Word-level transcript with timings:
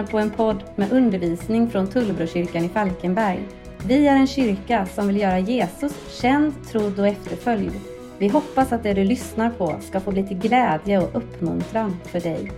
Lyssnar 0.00 0.12
på 0.12 0.18
en 0.18 0.30
podd 0.30 0.64
med 0.76 0.92
undervisning 0.92 1.70
från 1.70 1.86
Tullbrokyrkan 1.86 2.64
i 2.64 2.68
Falkenberg. 2.68 3.40
Vi 3.86 4.06
är 4.06 4.16
en 4.16 4.26
kyrka 4.26 4.86
som 4.86 5.06
vill 5.06 5.16
göra 5.16 5.38
Jesus 5.38 6.20
känd, 6.20 6.54
trodd 6.68 6.98
och 6.98 7.08
efterföljd. 7.08 7.72
Vi 8.18 8.28
hoppas 8.28 8.72
att 8.72 8.82
det 8.82 8.94
du 8.94 9.04
lyssnar 9.04 9.50
på 9.50 9.74
ska 9.80 10.00
få 10.00 10.10
bli 10.10 10.26
till 10.26 10.38
glädje 10.38 10.98
och 10.98 11.16
uppmuntran 11.16 11.96
för 12.04 12.20
dig. 12.20 12.50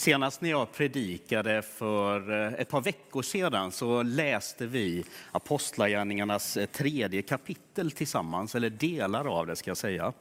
Senast 0.00 0.40
när 0.40 0.50
jag 0.50 0.72
predikade 0.72 1.62
för 1.62 2.46
eh, 2.46 2.60
ett 2.60 2.68
par 2.68 2.80
veckor 2.80 3.22
sedan 3.22 3.72
så 3.72 4.02
läste 4.02 4.66
vi 4.66 5.04
Apostlagärningarnas 5.32 6.56
eh, 6.56 6.66
tredje 6.66 7.22
kapitel 7.22 7.90
tillsammans, 7.90 8.54
eller 8.54 8.70
delar 8.70 9.24
av 9.38 9.46
det 9.46 9.56
ska 9.56 9.70
jag 9.70 9.76
säga. 9.76 10.12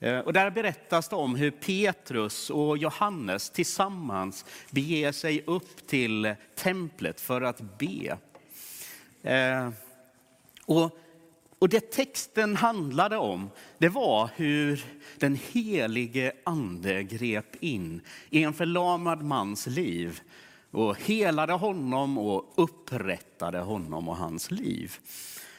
Eh, 0.00 0.18
och 0.18 0.32
där 0.32 0.50
berättas 0.50 1.08
det 1.08 1.16
om 1.16 1.34
hur 1.34 1.50
Petrus 1.50 2.50
och 2.50 2.78
Johannes 2.78 3.50
tillsammans 3.50 4.44
beger 4.70 5.12
sig 5.12 5.44
upp 5.46 5.86
till 5.86 6.34
templet 6.54 7.20
för 7.20 7.40
att 7.40 7.60
be. 7.78 8.18
Och 10.66 10.98
och 11.58 11.68
det 11.68 11.90
texten 11.92 12.56
handlade 12.56 13.16
om, 13.16 13.50
det 13.78 13.88
var 13.88 14.30
hur 14.36 14.84
den 15.18 15.38
helige 15.52 16.32
ande 16.44 17.02
grep 17.02 17.56
in 17.60 18.00
i 18.30 18.42
en 18.42 18.52
förlamad 18.52 19.22
mans 19.22 19.66
liv 19.66 20.20
och 20.70 21.00
helade 21.00 21.52
honom 21.52 22.18
och 22.18 22.52
upprättade 22.56 23.58
honom 23.58 24.08
och 24.08 24.16
hans 24.16 24.50
liv. 24.50 24.98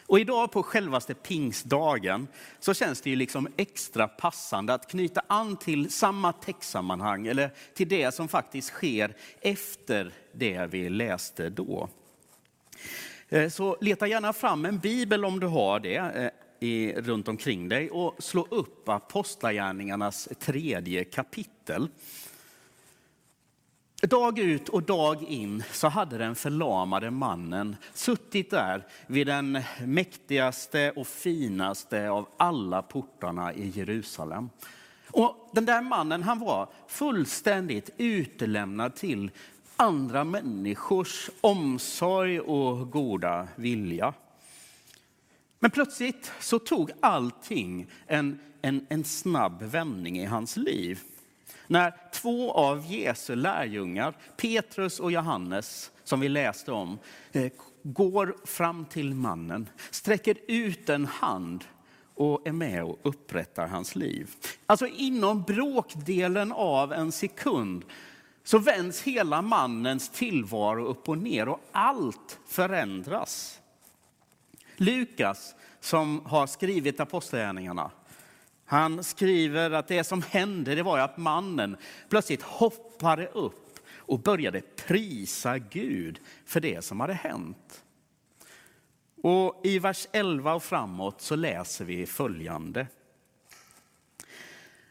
Och 0.07 0.19
idag 0.19 0.51
på 0.51 0.63
självaste 0.63 1.13
pingstdagen 1.13 2.27
så 2.59 2.73
känns 2.73 3.01
det 3.01 3.09
ju 3.09 3.15
liksom 3.15 3.47
extra 3.57 4.07
passande 4.07 4.73
att 4.73 4.91
knyta 4.91 5.21
an 5.27 5.57
till 5.57 5.91
samma 5.91 6.33
textsammanhang 6.33 7.27
eller 7.27 7.53
till 7.73 7.89
det 7.89 8.13
som 8.13 8.27
faktiskt 8.27 8.67
sker 8.67 9.15
efter 9.41 10.11
det 10.31 10.67
vi 10.71 10.89
läste 10.89 11.49
då. 11.49 11.89
Eh, 13.29 13.49
så 13.49 13.77
leta 13.81 14.07
gärna 14.07 14.33
fram 14.33 14.65
en 14.65 14.79
bibel 14.79 15.25
om 15.25 15.39
du 15.39 15.47
har 15.47 15.79
det 15.79 15.95
eh, 15.95 16.29
i, 16.59 16.93
runt 16.93 17.27
omkring 17.27 17.69
dig 17.69 17.89
och 17.89 18.15
slå 18.19 18.47
upp 18.51 18.89
Apostlagärningarnas 18.89 20.29
tredje 20.39 21.03
kapitel. 21.03 21.87
Dag 24.01 24.39
ut 24.39 24.69
och 24.69 24.83
dag 24.83 25.23
in 25.23 25.63
så 25.71 25.87
hade 25.87 26.17
den 26.17 26.35
förlamade 26.35 27.11
mannen 27.11 27.75
suttit 27.93 28.51
där 28.51 28.87
vid 29.07 29.27
den 29.27 29.61
mäktigaste 29.85 30.91
och 30.91 31.07
finaste 31.07 32.09
av 32.09 32.27
alla 32.37 32.81
portarna 32.81 33.53
i 33.53 33.69
Jerusalem. 33.69 34.49
Och 35.11 35.49
den 35.53 35.65
där 35.65 35.81
mannen 35.81 36.23
han 36.23 36.39
var 36.39 36.69
fullständigt 36.87 37.89
utelämnad 37.97 38.95
till 38.95 39.31
andra 39.75 40.23
människors 40.23 41.29
omsorg 41.41 42.39
och 42.39 42.91
goda 42.91 43.47
vilja. 43.55 44.13
Men 45.59 45.71
plötsligt 45.71 46.31
så 46.39 46.59
tog 46.59 46.91
allting 46.99 47.87
en, 48.07 48.39
en, 48.61 48.85
en 48.89 49.03
snabb 49.03 49.61
vändning 49.61 50.19
i 50.19 50.25
hans 50.25 50.57
liv. 50.57 50.99
När 51.67 51.93
två 52.13 52.51
av 52.51 52.85
Jesu 52.91 53.35
lärjungar, 53.35 54.17
Petrus 54.37 54.99
och 54.99 55.11
Johannes, 55.11 55.91
som 56.03 56.19
vi 56.19 56.29
läste 56.29 56.71
om, 56.71 56.99
eh, 57.31 57.51
går 57.83 58.35
fram 58.45 58.85
till 58.85 59.13
mannen, 59.13 59.69
sträcker 59.91 60.37
ut 60.47 60.89
en 60.89 61.05
hand 61.05 61.63
och 62.15 62.47
är 62.47 62.51
med 62.51 62.83
och 62.83 62.99
upprättar 63.03 63.67
hans 63.67 63.95
liv. 63.95 64.29
Alltså 64.65 64.87
inom 64.87 65.43
bråkdelen 65.43 66.51
av 66.51 66.93
en 66.93 67.11
sekund 67.11 67.85
så 68.45 68.57
vänds 68.57 69.01
hela 69.01 69.41
mannens 69.41 70.09
tillvaro 70.09 70.85
upp 70.85 71.09
och 71.09 71.17
ner 71.17 71.49
och 71.49 71.61
allt 71.71 72.39
förändras. 72.47 73.59
Lukas, 74.75 75.55
som 75.79 76.25
har 76.25 76.47
skrivit 76.47 76.99
Apostlagärningarna, 76.99 77.91
han 78.65 79.03
skriver 79.03 79.71
att 79.71 79.87
det 79.87 80.03
som 80.03 80.21
hände 80.21 80.75
det 80.75 80.83
var 80.83 80.99
att 80.99 81.17
mannen 81.17 81.77
plötsligt 82.09 82.41
hoppade 82.41 83.27
upp 83.27 83.79
och 83.97 84.19
började 84.19 84.61
prisa 84.61 85.57
Gud 85.57 86.19
för 86.45 86.59
det 86.59 86.85
som 86.85 86.99
hade 86.99 87.13
hänt. 87.13 87.83
Och 89.23 89.61
I 89.63 89.79
vers 89.79 90.07
11 90.11 90.53
och 90.53 90.63
framåt 90.63 91.21
så 91.21 91.35
läser 91.35 91.85
vi 91.85 92.05
följande. 92.05 92.87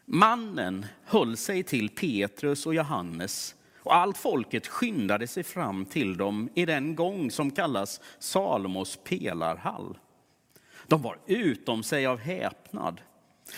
Mannen 0.06 0.87
höll 1.04 1.37
sig 1.37 1.62
till 1.62 1.88
Petrus 1.88 2.66
och 2.66 2.75
Johannes 2.75 3.54
och 3.78 3.94
allt 3.94 4.19
folket 4.19 4.66
skyndade 4.66 5.26
sig 5.26 5.42
fram 5.42 5.84
till 5.84 6.16
dem 6.16 6.48
i 6.54 6.65
den 6.65 6.94
gång 6.94 7.31
som 7.31 7.50
kallas 7.50 8.00
Salomos 8.19 8.98
pelarhall. 9.04 9.98
De 10.87 11.03
var 11.03 11.19
utom 11.26 11.82
sig 11.82 12.06
av 12.06 12.19
häpnad. 12.19 13.00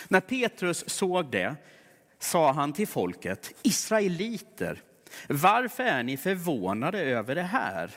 När 0.09 0.21
Petrus 0.21 0.89
såg 0.89 1.31
det 1.31 1.57
sa 2.19 2.53
han 2.53 2.73
till 2.73 2.89
folket, 2.89 3.55
Israeliter, 3.63 4.83
varför 5.29 5.85
är 5.85 6.03
ni 6.03 6.17
förvånade 6.17 7.01
över 7.01 7.35
det 7.35 7.43
här? 7.43 7.91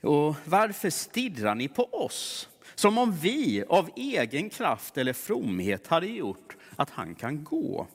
Och 0.00 0.36
varför 0.44 0.90
stirrar 0.90 1.54
ni 1.54 1.68
på 1.68 1.84
oss? 1.84 2.48
Som 2.74 2.98
om 2.98 3.12
vi 3.12 3.64
av 3.68 3.90
egen 3.96 4.50
kraft 4.50 4.98
eller 4.98 5.12
fromhet 5.12 5.86
hade 5.86 6.06
gjort 6.06 6.56
att 6.80 6.90
han 6.90 7.14
kan 7.14 7.44
gå. 7.44 7.86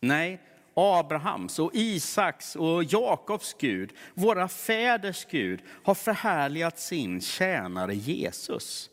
Nej, 0.00 0.40
Abrahams 0.74 1.58
och 1.58 1.70
Isaks 1.74 2.56
och 2.56 2.84
Jakobs 2.84 3.56
Gud, 3.58 3.92
våra 4.14 4.48
fäders 4.48 5.26
Gud, 5.30 5.60
har 5.84 5.94
förhärligat 5.94 6.78
sin 6.78 7.20
tjänare 7.20 7.94
Jesus. 7.94 8.90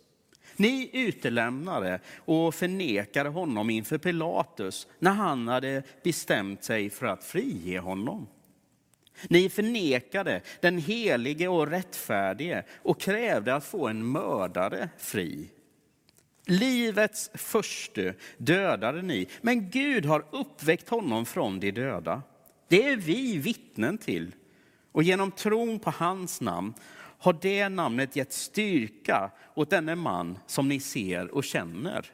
Ni 0.55 0.89
utelämnade 0.93 1.99
och 2.17 2.55
förnekade 2.55 3.29
honom 3.29 3.69
inför 3.69 3.97
Pilatus 3.97 4.87
när 4.99 5.11
han 5.11 5.47
hade 5.47 5.83
bestämt 6.03 6.63
sig 6.63 6.89
för 6.89 7.05
att 7.05 7.23
frige 7.23 7.79
honom. 7.79 8.27
Ni 9.29 9.49
förnekade 9.49 10.41
den 10.61 10.77
helige 10.77 11.47
och 11.47 11.67
rättfärdige 11.67 12.63
och 12.75 12.99
krävde 12.99 13.55
att 13.55 13.65
få 13.65 13.87
en 13.87 14.11
mördare 14.11 14.89
fri. 14.97 15.49
Livets 16.45 17.29
förste 17.33 18.13
dödade 18.38 19.01
ni, 19.01 19.28
men 19.41 19.69
Gud 19.69 20.06
har 20.06 20.25
uppväckt 20.31 20.89
honom 20.89 21.25
från 21.25 21.59
de 21.59 21.72
döda. 21.72 22.22
Det 22.67 22.83
är 22.83 22.97
vi 22.97 23.38
vittnen 23.38 23.97
till. 23.97 24.35
Och 24.91 25.03
genom 25.03 25.31
tron 25.31 25.79
på 25.79 25.89
hans 25.89 26.41
namn 26.41 26.73
har 27.19 27.38
det 27.41 27.69
namnet 27.69 28.16
gett 28.16 28.34
styrka 28.34 29.31
åt 29.53 29.69
denne 29.69 29.95
man 29.95 30.39
som 30.47 30.67
ni 30.67 30.79
ser 30.79 31.31
och 31.31 31.44
känner. 31.44 32.05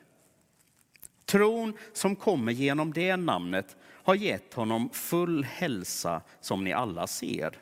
Tron 1.26 1.74
som 1.94 2.16
kommer 2.16 2.52
genom 2.52 2.94
det 2.94 3.16
namnet 3.16 3.76
har 3.84 4.16
gett 4.16 4.54
honom 4.54 4.90
full 4.94 5.44
hälsa 5.44 6.22
som 6.42 6.64
ni 6.64 6.74
alla 6.74 7.08
ser. 7.08 7.58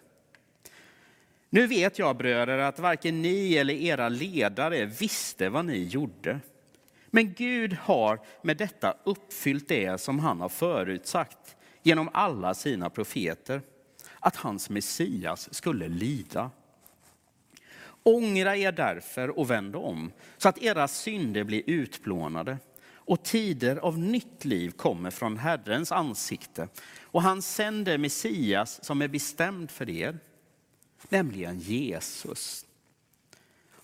Nu 1.50 1.68
vet 1.68 2.00
jag 2.00 2.18
bröder 2.18 2.58
att 2.58 2.80
varken 2.80 3.22
ni 3.22 3.56
eller 3.56 3.74
era 3.74 4.10
ledare 4.10 4.86
visste 4.86 5.50
vad 5.50 5.66
ni 5.66 5.84
gjorde. 5.84 6.40
Men 7.12 7.34
Gud 7.34 7.74
har 7.74 8.20
med 8.42 8.58
detta 8.58 8.98
uppfyllt 9.04 9.68
det 9.68 10.02
som 10.02 10.20
han 10.20 10.42
har 10.42 10.50
förutsagt 10.50 11.56
genom 11.84 12.10
alla 12.14 12.54
sina 12.54 12.90
profeter, 12.90 13.62
att 14.20 14.36
hans 14.36 14.70
Messias 14.70 15.54
skulle 15.54 15.88
lida. 15.88 16.52
Ångra 18.04 18.58
er 18.58 18.72
därför 18.72 19.40
och 19.40 19.50
vänd 19.50 19.76
om, 19.76 20.12
så 20.38 20.50
att 20.50 20.64
era 20.64 20.88
synder 20.88 21.44
blir 21.44 21.64
utplånade 21.66 22.58
och 22.94 23.24
tider 23.24 23.78
av 23.78 24.00
nytt 24.00 24.46
liv 24.46 24.72
kommer 24.72 25.12
från 25.12 25.38
Herrens 25.38 25.92
ansikte. 25.92 26.68
Och 27.02 27.22
han 27.22 27.42
sänder 27.42 27.98
Messias 27.98 28.84
som 28.86 29.02
är 29.02 29.08
bestämd 29.08 29.72
för 29.72 29.90
er, 29.90 30.20
nämligen 31.10 31.60
Jesus 31.60 32.66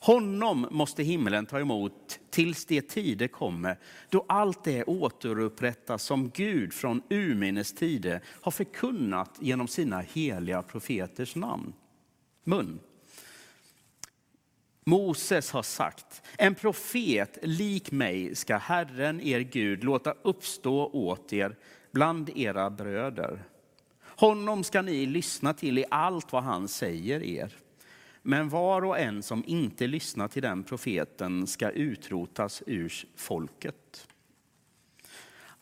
honom 0.06 0.68
måste 0.72 1.04
himlen 1.04 1.46
ta 1.46 1.60
emot 1.60 2.19
tills 2.30 2.66
de 2.66 2.81
tider 2.81 3.28
kommer 3.28 3.78
då 4.10 4.25
allt 4.28 4.63
det 4.63 4.84
återupprättas 4.84 6.04
som 6.04 6.30
Gud 6.30 6.74
från 6.74 7.02
urminnes 7.10 7.74
tider 7.74 8.22
har 8.42 8.52
förkunnat 8.52 9.38
genom 9.40 9.68
sina 9.68 10.00
heliga 10.02 10.62
profeters 10.62 11.36
namn. 11.36 11.74
Mun. 12.44 12.80
Moses 14.84 15.52
har 15.52 15.63
sagt, 15.63 16.22
en 16.38 16.56
profet 16.56 17.38
lik 17.42 17.92
mig 17.92 18.36
ska 18.36 18.57
Herren 18.57 19.22
er 19.22 19.40
Gud 19.40 19.84
låta 19.84 20.13
uppstå 20.22 20.90
åt 20.94 21.34
er 21.34 21.56
bland 21.92 22.30
era 22.36 22.69
bröder. 22.69 23.44
Honom 24.02 24.63
ska 24.63 24.81
ni 24.81 25.06
lyssna 25.06 25.54
till 25.54 25.78
i 25.78 25.86
allt 25.90 26.31
vad 26.31 26.44
han 26.44 26.68
säger 26.68 27.24
er 27.24 27.64
men 28.27 28.50
var 28.50 28.86
och 28.86 29.00
en 29.00 29.24
som 29.24 29.44
inte 29.48 29.88
lyssnar 29.88 30.27
till 30.27 30.42
den 30.42 30.63
profeten 30.63 31.48
ska 31.48 31.69
utrotas 31.69 32.63
ur 32.66 32.94
folket. 33.16 34.07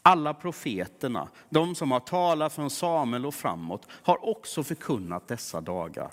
Alla 0.02 0.34
profeterna, 0.34 1.30
de 1.50 1.76
som 1.76 1.92
har 1.92 2.00
talat 2.00 2.54
från 2.54 2.70
Samuel 2.70 3.26
och 3.26 3.34
framåt, 3.34 3.88
har 3.90 4.30
också 4.30 4.64
förkunnat 4.64 5.28
dessa 5.28 5.62
dagar. 5.62 6.12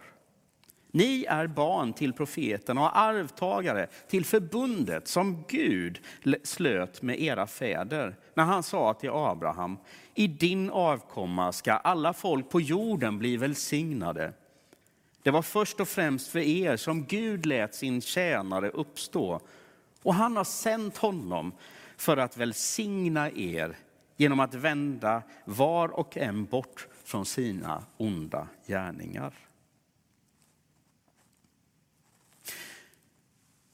Ni 0.91 1.25
är 1.29 1.47
barn 1.47 1.93
till 1.93 2.13
profeten 2.13 2.79
och 2.79 2.99
arvtagare 2.99 3.87
till 4.09 4.25
förbundet 4.25 5.09
som 5.09 5.45
Gud 5.49 6.01
slöt 6.43 7.03
med 7.03 7.21
era 7.21 7.47
fäder 7.47 8.17
när 8.35 8.45
han 8.45 8.63
sa 8.63 8.95
till 8.95 9.11
Abraham, 9.11 9.79
i 10.15 10.27
din 10.27 10.71
avkomma 10.71 11.53
ska 11.53 11.73
alla 11.73 12.13
folk 12.13 12.51
på 12.51 12.61
jorden 12.61 13.19
bli 13.19 13.37
välsignade. 13.37 14.33
Det 15.23 15.31
var 15.31 15.43
först 15.43 15.81
och 15.81 15.89
främst 15.89 16.29
för 16.29 16.39
er 16.39 16.77
som 16.77 17.05
Gud 17.05 17.47
lät 17.47 17.75
sin 17.75 18.01
tjänare 18.01 18.71
uppstå 18.71 19.41
och 20.03 20.15
han 20.15 20.37
har 20.37 20.45
sänt 20.45 20.97
honom 20.97 21.53
för 21.97 22.17
att 22.17 22.37
välsigna 22.37 23.31
er 23.31 23.77
genom 24.17 24.41
att 24.41 24.55
vända 24.55 25.23
var 25.45 25.89
och 25.89 26.17
en 26.17 26.45
bort 26.45 26.89
från 27.05 27.27
sina 27.27 27.85
onda 27.97 28.49
gärningar. 28.67 29.35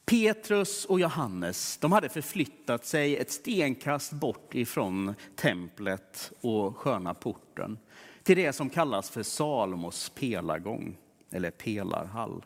Petrus 0.04 0.84
och 0.84 1.00
Johannes 1.00 1.78
de 1.78 1.92
hade 1.92 2.08
förflyttat 2.08 2.86
sig 2.86 3.16
ett 3.16 3.30
stenkast 3.30 4.12
bort 4.12 4.54
ifrån 4.54 5.14
templet 5.36 6.32
och 6.40 6.76
sköna 6.76 7.14
porten 7.14 7.78
till 8.22 8.36
det 8.36 8.52
som 8.52 8.70
kallas 8.70 9.10
för 9.10 9.22
Salomos 9.22 10.08
pelargång 10.08 10.96
eller 11.30 11.50
pelarhall. 11.50 12.44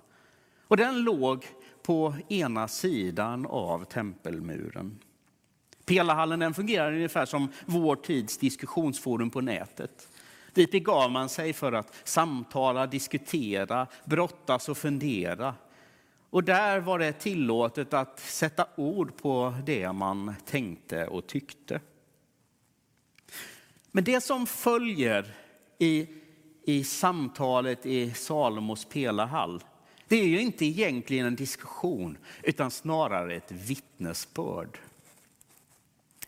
Och 0.69 0.77
den 0.77 1.03
låg 1.03 1.47
på 1.83 2.15
ena 2.29 2.69
sidan 2.69 3.47
av 3.47 3.85
tempelmuren. 3.85 4.99
Pelarhallen 5.85 6.41
den 6.41 6.55
fungerar 6.55 6.93
ungefär 6.93 7.27
som 7.27 7.49
vår 7.67 7.97
tids 7.97 8.39
diskussionsforum 8.39 9.31
på 9.31 9.41
nätet. 9.41 10.09
Dit 10.55 10.71
begav 10.71 11.11
man 11.11 11.29
sig 11.29 11.53
för 11.53 11.73
att 11.73 11.95
samtala, 12.05 12.87
diskutera, 12.87 13.87
brottas 14.05 14.69
och 14.69 14.79
fundera 14.79 15.55
och 16.31 16.45
där 16.45 16.81
var 16.81 16.99
det 16.99 17.13
tillåtet 17.13 17.95
att 17.95 18.21
sätta 18.21 18.67
ord 18.77 19.17
på 19.17 19.55
det 19.67 19.93
man 19.93 20.35
tänkte 20.47 21.07
och 21.07 21.27
tyckte. 21.27 21.81
Men 23.91 24.05
det 24.05 24.21
som 24.21 24.47
följer 24.47 25.35
i, 25.79 26.07
i 26.65 26.85
samtalet 26.85 27.87
i 27.87 28.11
Salomos 28.11 28.85
pelarhall, 28.85 29.65
det 30.09 30.17
är 30.17 30.27
ju 30.27 30.41
inte 30.41 30.67
egentligen 30.67 31.27
en 31.27 31.37
diskussion, 31.37 32.19
utan 32.43 32.71
snarare 32.71 33.35
ett 33.35 33.53
vittnesbörd. 33.53 34.79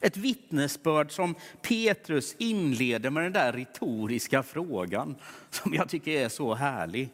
Ett 0.00 0.16
vittnesbörd 0.16 1.12
som 1.12 1.34
Petrus 1.62 2.34
inleder 2.38 3.10
med 3.10 3.22
den 3.22 3.32
där 3.32 3.52
retoriska 3.52 4.42
frågan 4.42 5.14
som 5.50 5.74
jag 5.74 5.88
tycker 5.88 6.10
är 6.10 6.28
så 6.28 6.54
härlig. 6.54 7.08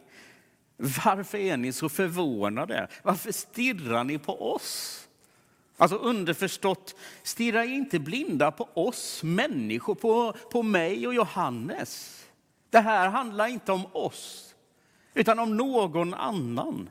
Varför 0.77 1.39
är 1.39 1.57
ni 1.57 1.73
så 1.73 1.89
förvånade? 1.89 2.89
Varför 3.03 3.33
stirrar 3.33 4.05
ni 4.05 4.19
på 4.19 4.53
oss? 4.55 5.05
Alltså 5.77 5.97
underförstått, 5.97 6.97
stirra 7.23 7.65
inte 7.65 7.99
blinda 7.99 8.51
på 8.51 8.69
oss 8.75 9.23
människor, 9.23 9.95
på, 9.95 10.33
på 10.33 10.63
mig 10.63 11.07
och 11.07 11.15
Johannes. 11.15 12.18
Det 12.71 12.81
här 12.81 13.09
handlar 13.09 13.47
inte 13.47 13.73
om 13.73 13.87
oss, 13.93 14.55
utan 15.15 15.39
om 15.39 15.57
någon 15.57 16.15
annan. 16.15 16.91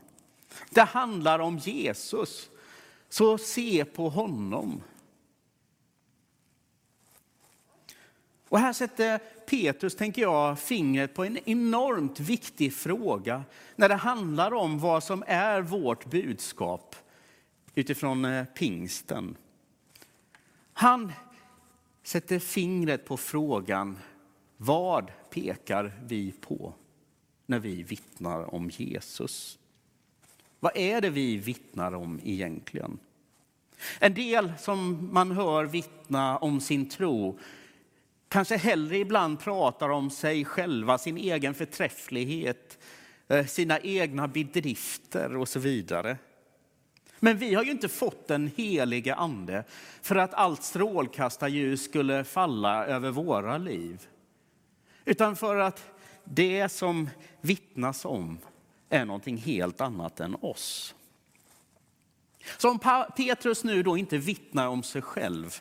Det 0.70 0.82
handlar 0.82 1.38
om 1.38 1.58
Jesus. 1.58 2.50
Så 3.08 3.38
se 3.38 3.84
på 3.84 4.08
honom. 4.08 4.82
Och 8.48 8.58
här 8.58 8.72
sätter 8.72 9.18
Petrus, 9.46 9.96
tänker 9.96 10.22
jag, 10.22 10.58
fingret 10.58 11.14
på 11.14 11.24
en 11.24 11.38
enormt 11.44 12.20
viktig 12.20 12.74
fråga 12.74 13.44
när 13.76 13.88
det 13.88 13.94
handlar 13.94 14.54
om 14.54 14.78
vad 14.78 15.04
som 15.04 15.24
är 15.26 15.60
vårt 15.60 16.04
budskap 16.04 16.96
utifrån 17.74 18.24
eh, 18.24 18.44
pingsten. 18.44 19.36
Han 20.72 21.12
sätter 22.02 22.38
fingret 22.38 23.04
på 23.06 23.16
frågan, 23.16 23.98
vad 24.60 25.10
pekar 25.30 25.92
vi 26.04 26.32
på 26.32 26.74
när 27.46 27.58
vi 27.58 27.82
vittnar 27.82 28.54
om 28.54 28.70
Jesus? 28.70 29.58
Vad 30.60 30.76
är 30.76 31.00
det 31.00 31.10
vi 31.10 31.36
vittnar 31.36 31.94
om 31.94 32.20
egentligen? 32.24 32.98
En 33.98 34.14
del 34.14 34.52
som 34.58 35.08
man 35.12 35.30
hör 35.30 35.64
vittna 35.64 36.38
om 36.38 36.60
sin 36.60 36.88
tro 36.88 37.38
kanske 38.28 38.56
hellre 38.56 38.96
ibland 38.96 39.40
pratar 39.40 39.88
om 39.88 40.10
sig 40.10 40.44
själva, 40.44 40.98
sin 40.98 41.16
egen 41.16 41.54
förträfflighet, 41.54 42.78
eh, 43.28 43.46
sina 43.46 43.80
egna 43.80 44.28
bedrifter 44.28 45.36
och 45.36 45.48
så 45.48 45.58
vidare. 45.58 46.18
Men 47.20 47.38
vi 47.38 47.54
har 47.54 47.64
ju 47.64 47.70
inte 47.70 47.88
fått 47.88 48.28
den 48.28 48.50
helige 48.56 49.14
ande 49.14 49.64
för 50.02 50.16
att 50.16 50.34
allt 50.34 50.62
strålkastarljus 50.62 51.84
skulle 51.84 52.24
falla 52.24 52.86
över 52.86 53.10
våra 53.10 53.58
liv. 53.58 54.08
Utan 55.08 55.36
för 55.36 55.56
att 55.56 55.90
det 56.24 56.68
som 56.68 57.10
vittnas 57.40 58.04
om 58.04 58.38
är 58.88 59.04
någonting 59.04 59.36
helt 59.36 59.80
annat 59.80 60.20
än 60.20 60.34
oss. 60.34 60.94
Så 62.58 62.70
om 62.70 62.78
Petrus 63.16 63.64
nu 63.64 63.82
då 63.82 63.96
inte 63.96 64.18
vittnar 64.18 64.68
om 64.68 64.82
sig 64.82 65.02
själv 65.02 65.60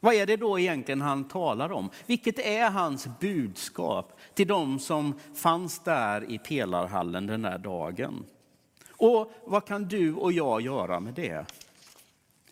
vad 0.00 0.14
är 0.14 0.26
det 0.26 0.36
då 0.36 0.58
egentligen 0.58 1.00
han 1.00 1.28
talar 1.28 1.72
om? 1.72 1.90
Vilket 2.06 2.38
är 2.38 2.70
hans 2.70 3.08
budskap 3.20 4.18
till 4.34 4.46
de 4.46 4.78
som 4.78 5.14
fanns 5.34 5.78
där 5.78 6.30
i 6.30 6.38
pelarhallen 6.38 7.26
den 7.26 7.42
där 7.42 7.58
dagen? 7.58 8.24
Och 8.90 9.32
vad 9.44 9.66
kan 9.66 9.88
du 9.88 10.14
och 10.14 10.32
jag 10.32 10.60
göra 10.60 11.00
med 11.00 11.14
det? 11.14 11.46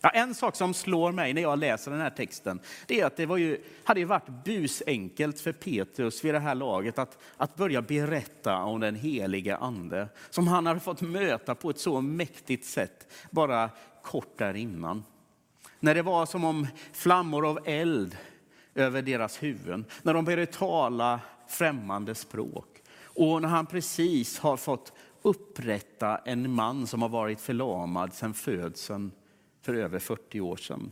Ja, 0.05 0.09
en 0.09 0.35
sak 0.35 0.55
som 0.55 0.73
slår 0.73 1.11
mig 1.11 1.33
när 1.33 1.41
jag 1.41 1.59
läser 1.59 1.91
den 1.91 2.01
här 2.01 2.09
texten, 2.09 2.59
det 2.87 3.01
är 3.01 3.05
att 3.05 3.17
det 3.17 3.25
var 3.25 3.37
ju, 3.37 3.61
hade 3.83 3.99
ju 3.99 4.05
varit 4.05 4.27
busenkelt 4.45 5.39
för 5.39 5.51
Petrus 5.51 6.25
vid 6.25 6.33
det 6.33 6.39
här 6.39 6.55
laget 6.55 6.99
att, 6.99 7.17
att 7.37 7.55
börja 7.55 7.81
berätta 7.81 8.57
om 8.57 8.79
den 8.79 8.95
helige 8.95 9.57
ande, 9.57 10.07
som 10.29 10.47
han 10.47 10.65
hade 10.65 10.79
fått 10.79 11.01
möta 11.01 11.55
på 11.55 11.69
ett 11.69 11.79
så 11.79 12.01
mäktigt 12.01 12.65
sätt 12.65 13.13
bara 13.31 13.69
kort 14.03 14.37
där 14.37 14.53
innan. 14.53 15.03
När 15.79 15.95
det 15.95 16.01
var 16.01 16.25
som 16.25 16.43
om 16.43 16.67
flammor 16.93 17.49
av 17.49 17.59
eld 17.65 18.17
över 18.75 19.01
deras 19.01 19.43
huvuden. 19.43 19.85
När 20.03 20.13
de 20.13 20.25
började 20.25 20.45
tala 20.45 21.19
främmande 21.47 22.15
språk. 22.15 22.81
Och 23.03 23.41
när 23.41 23.49
han 23.49 23.65
precis 23.65 24.39
har 24.39 24.57
fått 24.57 24.93
upprätta 25.21 26.17
en 26.17 26.51
man 26.51 26.87
som 26.87 27.01
har 27.01 27.09
varit 27.09 27.41
förlamad 27.41 28.13
sedan 28.13 28.33
födseln 28.33 29.11
för 29.65 29.73
över 29.73 29.99
40 29.99 30.41
år 30.41 30.57
sedan. 30.57 30.91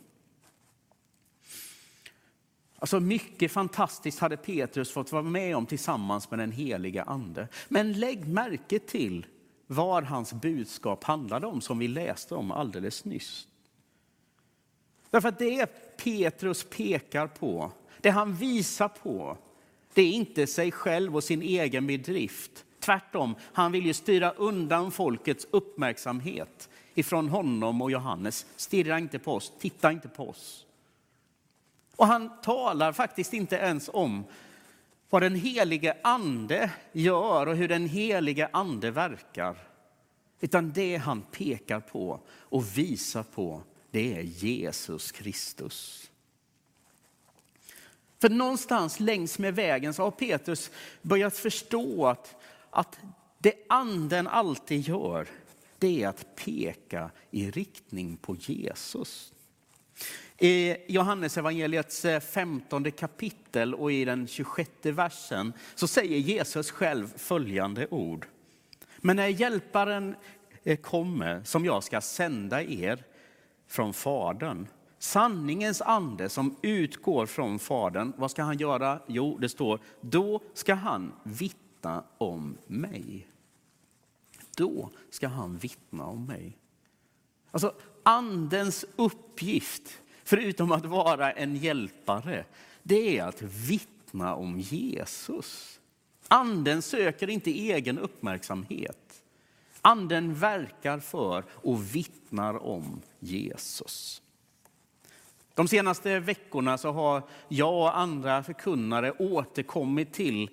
Alltså 2.76 3.00
mycket 3.00 3.52
fantastiskt 3.52 4.20
hade 4.20 4.38
Petrus 4.38 4.92
fått 4.92 5.12
vara 5.12 5.24
med 5.24 5.56
om 5.56 5.66
tillsammans 5.66 6.30
med 6.32 6.40
den 6.40 6.52
heliga 6.52 7.04
ande. 7.04 7.48
Men 7.68 7.94
lägg 7.94 8.28
märke 8.28 8.80
till 8.80 9.26
vad 9.68 10.04
hans 10.04 10.34
budskap 10.34 11.04
handlade 11.04 11.48
om 11.48 11.62
som 11.62 11.80
vi 11.80 11.88
läste 11.88 12.36
om 12.36 12.52
alldeles 12.52 13.06
nyss. 13.06 13.48
Därför 15.10 15.30
att 15.30 15.40
det 15.40 15.66
Petrus 15.98 16.64
pekar 16.64 17.28
på, 17.28 17.72
det 18.02 18.10
han 18.10 18.36
visar 18.36 18.88
på, 18.88 19.38
det 19.94 20.02
är 20.02 20.12
inte 20.12 20.48
sig 20.48 20.72
själv 20.72 21.16
och 21.16 21.24
sin 21.24 21.42
egen 21.42 21.88
bedrift. 21.88 22.66
Tvärtom, 22.80 23.36
han 23.54 23.72
vill 23.72 23.86
ju 23.86 23.94
styra 23.94 24.32
undan 24.32 24.92
folkets 24.92 25.48
uppmärksamhet 25.52 26.70
ifrån 26.94 27.30
honom 27.30 27.82
och 27.82 27.92
Johannes. 27.92 28.46
Stirra 28.56 29.00
inte 29.00 29.20
på 29.20 29.34
oss, 29.34 29.52
titta 29.60 29.92
inte 29.92 30.08
på 30.08 30.30
oss. 30.30 30.66
Och 31.96 32.08
han 32.08 32.42
talar 32.42 32.94
faktiskt 32.94 33.34
inte 33.34 33.56
ens 33.56 33.90
om 33.94 34.24
vad 35.10 35.22
den 35.22 35.36
helige 35.36 35.98
ande 36.02 36.72
gör 36.92 37.48
och 37.48 37.56
hur 37.56 37.68
den 37.68 37.90
helige 37.90 38.50
ande 38.54 38.92
verkar. 38.92 39.58
Utan 40.40 40.72
det 40.72 40.98
han 40.98 41.22
pekar 41.22 41.80
på 41.80 42.20
och 42.30 42.78
visar 42.78 43.24
på, 43.24 43.62
det 43.92 44.18
är 44.18 44.22
Jesus 44.22 45.12
Kristus. 45.12 46.10
För 48.22 48.30
någonstans 48.30 49.00
längs 49.00 49.40
med 49.40 49.56
vägen 49.56 49.94
så 49.94 50.04
har 50.04 50.12
Petrus 50.12 50.72
börjat 51.02 51.38
förstå 51.38 52.08
att, 52.08 52.36
att 52.70 53.00
det 53.38 53.54
anden 53.70 54.28
alltid 54.28 54.88
gör, 54.88 55.28
det 55.84 56.04
är 56.04 56.08
att 56.08 56.36
peka 56.36 57.12
i 57.32 57.52
riktning 57.52 58.18
på 58.18 58.36
Jesus. 58.36 59.34
I 60.38 60.76
Johannes 60.88 61.38
evangeliets 61.38 62.06
eh, 62.06 62.20
15 62.20 62.92
kapitel 62.92 63.76
och 63.76 63.92
i 63.92 64.06
den 64.06 64.28
26 64.28 64.70
versen 64.84 65.54
så 65.76 65.88
säger 65.88 66.18
Jesus 66.18 66.72
själv 66.72 67.14
följande 67.18 67.88
ord. 67.88 68.26
Men 68.98 69.16
när 69.16 69.28
hjälparen 69.28 70.16
eh, 70.64 70.78
kommer, 70.78 71.44
som 71.44 71.66
jag 71.66 71.84
ska 71.84 72.02
sända 72.02 72.64
er 72.64 73.04
från 73.68 73.94
Fadern, 73.94 74.68
sanningens 75.00 75.82
ande 75.82 76.30
som 76.30 76.56
utgår 76.62 77.26
från 77.26 77.60
Fadern, 77.60 78.14
vad 78.18 78.32
ska 78.32 78.44
han 78.44 78.58
göra? 78.58 79.00
Jo, 79.08 79.38
det 79.38 79.50
står, 79.50 79.80
då 80.02 80.42
ska 80.54 80.74
han 80.74 81.12
vittna 81.24 82.04
om 82.18 82.58
mig. 82.68 83.28
Då 84.56 84.90
ska 85.10 85.28
han 85.28 85.58
vittna 85.58 86.06
om 86.06 86.26
mig. 86.26 86.58
Alltså, 87.52 87.76
andens 88.04 88.86
uppgift, 88.96 90.02
förutom 90.24 90.72
att 90.72 90.86
vara 90.86 91.32
en 91.32 91.56
hjälpare, 91.56 92.46
det 92.84 93.18
är 93.18 93.24
att 93.24 93.42
vittna 93.42 94.36
om 94.36 94.60
Jesus. 94.60 95.80
Anden 96.28 96.82
söker 96.82 97.30
inte 97.30 97.52
egen 97.52 98.00
uppmärksamhet. 98.00 99.24
Anden 99.82 100.34
verkar 100.34 101.00
för 101.00 101.44
och 101.50 101.96
vittnar 101.96 102.64
om 102.64 103.02
Jesus. 103.20 104.22
De 105.56 105.68
senaste 105.68 106.20
veckorna 106.20 106.78
så 106.78 106.92
har 106.92 107.24
jag 107.48 107.74
och 107.74 107.98
andra 107.98 108.44
förkunnare 108.44 109.12
återkommit 109.12 110.14
till 110.14 110.50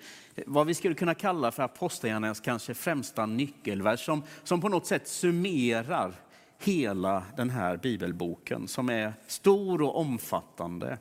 vad 0.46 0.66
vi 0.66 0.74
skulle 0.74 0.94
kunna 0.94 1.14
kalla 1.14 1.50
för 1.50 1.62
apostlagärningarnas 1.62 2.40
kanske 2.40 2.74
främsta 2.74 3.26
nyckelvers 3.26 4.04
som, 4.04 4.22
som 4.44 4.60
på 4.60 4.68
något 4.68 4.86
sätt 4.86 5.08
summerar 5.08 6.14
hela 6.58 7.22
den 7.36 7.50
här 7.50 7.76
bibelboken 7.76 8.68
som 8.68 8.90
är 8.90 9.12
stor 9.26 9.82
och 9.82 9.98
omfattande. 9.98 10.98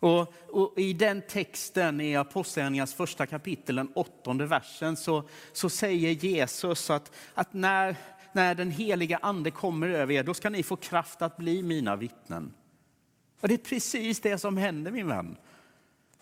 Och, 0.00 0.34
och 0.48 0.78
I 0.78 0.92
den 0.92 1.22
texten 1.22 2.00
i 2.00 2.16
Apostlagärningarnas 2.16 2.94
första 2.94 3.26
kapitel, 3.26 3.76
den 3.76 3.92
åttonde 3.94 4.46
versen, 4.46 4.96
så, 4.96 5.28
så 5.52 5.70
säger 5.70 6.10
Jesus 6.10 6.90
att, 6.90 7.12
att 7.34 7.52
när, 7.52 7.96
när 8.32 8.54
den 8.54 8.70
heliga 8.70 9.18
ande 9.22 9.50
kommer 9.50 9.88
över 9.88 10.14
er, 10.14 10.22
då 10.22 10.34
ska 10.34 10.50
ni 10.50 10.62
få 10.62 10.76
kraft 10.76 11.22
att 11.22 11.36
bli 11.36 11.62
mina 11.62 11.96
vittnen. 11.96 12.52
Och 13.40 13.48
det 13.48 13.54
är 13.54 13.58
precis 13.58 14.20
det 14.20 14.38
som 14.38 14.56
händer 14.56 14.90
min 14.90 15.08
vän. 15.08 15.36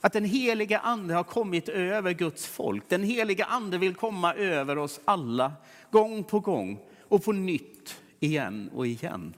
Att 0.00 0.12
den 0.12 0.24
heliga 0.24 0.78
ande 0.78 1.14
har 1.14 1.24
kommit 1.24 1.68
över 1.68 2.12
Guds 2.12 2.46
folk. 2.46 2.88
Den 2.88 3.02
heliga 3.02 3.44
ande 3.44 3.78
vill 3.78 3.94
komma 3.94 4.34
över 4.34 4.78
oss 4.78 5.00
alla, 5.04 5.52
gång 5.90 6.24
på 6.24 6.40
gång 6.40 6.80
och 7.00 7.24
på 7.24 7.32
nytt, 7.32 8.00
igen 8.20 8.70
och 8.74 8.86
igen. 8.86 9.34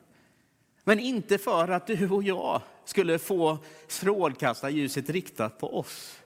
Men 0.85 1.01
inte 1.01 1.39
för 1.39 1.69
att 1.69 1.87
du 1.87 2.11
och 2.11 2.23
jag 2.23 2.63
skulle 2.85 3.19
få 3.19 3.59
strålkastarljuset 3.87 5.11
riktat 5.11 5.59
på 5.59 5.79
oss. 5.79 6.19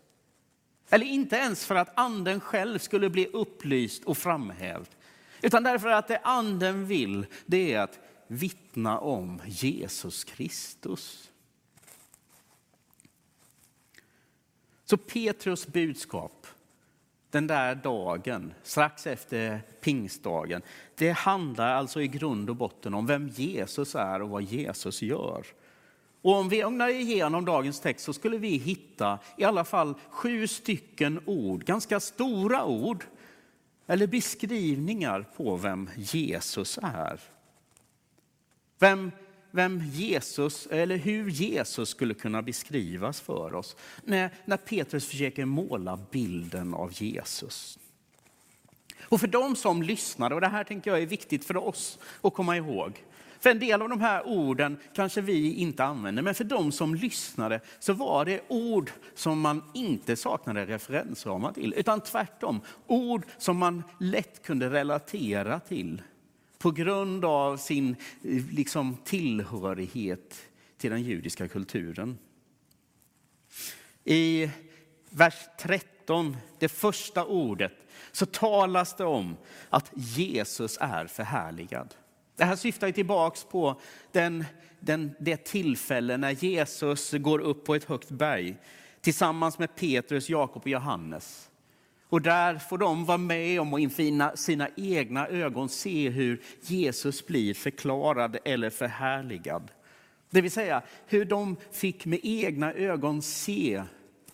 Eller 0.90 1.06
inte 1.06 1.36
ens 1.36 1.66
för 1.66 1.74
att 1.74 1.98
anden 1.98 2.40
själv 2.40 2.78
skulle 2.78 3.10
bli 3.10 3.26
upplyst 3.26 4.04
och 4.04 4.18
framhävd. 4.18 4.88
Utan 5.42 5.62
därför 5.62 5.88
att 5.88 6.08
det 6.08 6.18
anden 6.18 6.86
vill, 6.86 7.26
det 7.46 7.72
är 7.72 7.80
att 7.80 7.98
vittna 8.26 8.98
om 8.98 9.40
Jesus 9.46 10.24
Kristus. 10.24 11.31
Så 14.92 14.96
Petrus 14.96 15.66
budskap 15.66 16.46
den 17.30 17.46
där 17.46 17.74
dagen, 17.74 18.54
strax 18.62 19.06
efter 19.06 19.60
pingstdagen, 19.80 20.62
det 20.94 21.10
handlar 21.10 21.74
alltså 21.74 22.02
i 22.02 22.08
grund 22.08 22.50
och 22.50 22.56
botten 22.56 22.94
om 22.94 23.06
vem 23.06 23.28
Jesus 23.28 23.94
är 23.94 24.22
och 24.22 24.28
vad 24.28 24.42
Jesus 24.42 25.02
gör. 25.02 25.46
Och 26.22 26.34
om 26.34 26.48
vi 26.48 26.62
ögnar 26.62 26.88
igenom 26.88 27.44
dagens 27.44 27.80
text 27.80 28.04
så 28.04 28.12
skulle 28.12 28.38
vi 28.38 28.56
hitta 28.56 29.18
i 29.36 29.44
alla 29.44 29.64
fall 29.64 29.94
sju 30.10 30.46
stycken 30.46 31.20
ord, 31.26 31.64
ganska 31.64 32.00
stora 32.00 32.64
ord, 32.64 33.04
eller 33.86 34.06
beskrivningar 34.06 35.26
på 35.36 35.56
vem 35.56 35.90
Jesus 35.96 36.78
är. 36.82 37.20
Vem 38.78 39.10
vem 39.54 39.82
Jesus, 39.84 40.66
eller 40.66 40.96
hur 40.96 41.30
Jesus 41.30 41.88
skulle 41.88 42.14
kunna 42.14 42.42
beskrivas 42.42 43.20
för 43.20 43.54
oss 43.54 43.76
när, 44.04 44.30
när 44.44 44.56
Petrus 44.56 45.06
försöker 45.06 45.44
måla 45.44 45.98
bilden 46.10 46.74
av 46.74 46.92
Jesus. 46.92 47.78
Och 49.02 49.20
för 49.20 49.26
de 49.26 49.56
som 49.56 49.82
lyssnar, 49.82 50.30
och 50.30 50.40
det 50.40 50.48
här 50.48 50.64
tänker 50.64 50.90
jag 50.90 51.02
är 51.02 51.06
viktigt 51.06 51.44
för 51.44 51.56
oss 51.56 51.98
att 52.22 52.34
komma 52.34 52.56
ihåg. 52.56 53.04
För 53.40 53.50
en 53.50 53.58
del 53.58 53.82
av 53.82 53.88
de 53.88 54.00
här 54.00 54.26
orden 54.26 54.76
kanske 54.94 55.20
vi 55.20 55.52
inte 55.54 55.84
använder, 55.84 56.22
men 56.22 56.34
för 56.34 56.44
de 56.44 56.72
som 56.72 56.94
lyssnade 56.94 57.60
så 57.78 57.92
var 57.92 58.24
det 58.24 58.40
ord 58.48 58.90
som 59.14 59.40
man 59.40 59.62
inte 59.74 60.16
saknade 60.16 60.66
referensramar 60.66 61.52
till, 61.52 61.74
utan 61.76 62.00
tvärtom 62.00 62.60
ord 62.86 63.26
som 63.38 63.56
man 63.56 63.82
lätt 64.00 64.42
kunde 64.42 64.70
relatera 64.70 65.60
till 65.60 66.02
på 66.62 66.70
grund 66.70 67.24
av 67.24 67.56
sin 67.56 67.96
eh, 68.22 68.44
liksom, 68.50 68.96
tillhörighet 69.04 70.48
till 70.78 70.90
den 70.90 71.02
judiska 71.02 71.48
kulturen. 71.48 72.18
I 74.04 74.50
vers 75.10 75.34
13, 75.58 76.36
det 76.58 76.68
första 76.68 77.24
ordet, 77.24 77.72
så 78.12 78.26
talas 78.26 78.96
det 78.96 79.04
om 79.04 79.36
att 79.70 79.90
Jesus 79.94 80.78
är 80.80 81.06
förhärligad. 81.06 81.94
Det 82.36 82.44
här 82.44 82.56
syftar 82.56 82.90
tillbaks 82.90 83.44
på 83.44 83.80
den, 84.12 84.44
den, 84.80 85.14
det 85.20 85.44
tillfälle 85.44 86.16
när 86.16 86.30
Jesus 86.30 87.12
går 87.12 87.38
upp 87.38 87.64
på 87.64 87.74
ett 87.74 87.84
högt 87.84 88.10
berg 88.10 88.56
tillsammans 89.00 89.58
med 89.58 89.76
Petrus, 89.76 90.28
Jakob 90.28 90.62
och 90.62 90.68
Johannes. 90.68 91.50
Och 92.12 92.22
där 92.22 92.58
får 92.58 92.78
de 92.78 93.04
vara 93.04 93.18
med 93.18 93.60
om 93.60 93.74
att 93.74 93.80
inför 93.80 94.36
sina 94.36 94.68
egna 94.76 95.28
ögon 95.28 95.68
se 95.68 96.08
hur 96.08 96.42
Jesus 96.60 97.26
blir 97.26 97.54
förklarad 97.54 98.38
eller 98.44 98.70
förhärligad. 98.70 99.70
Det 100.30 100.40
vill 100.40 100.50
säga 100.50 100.82
hur 101.06 101.24
de 101.24 101.56
fick 101.70 102.06
med 102.06 102.20
egna 102.22 102.72
ögon 102.72 103.22
se 103.22 103.82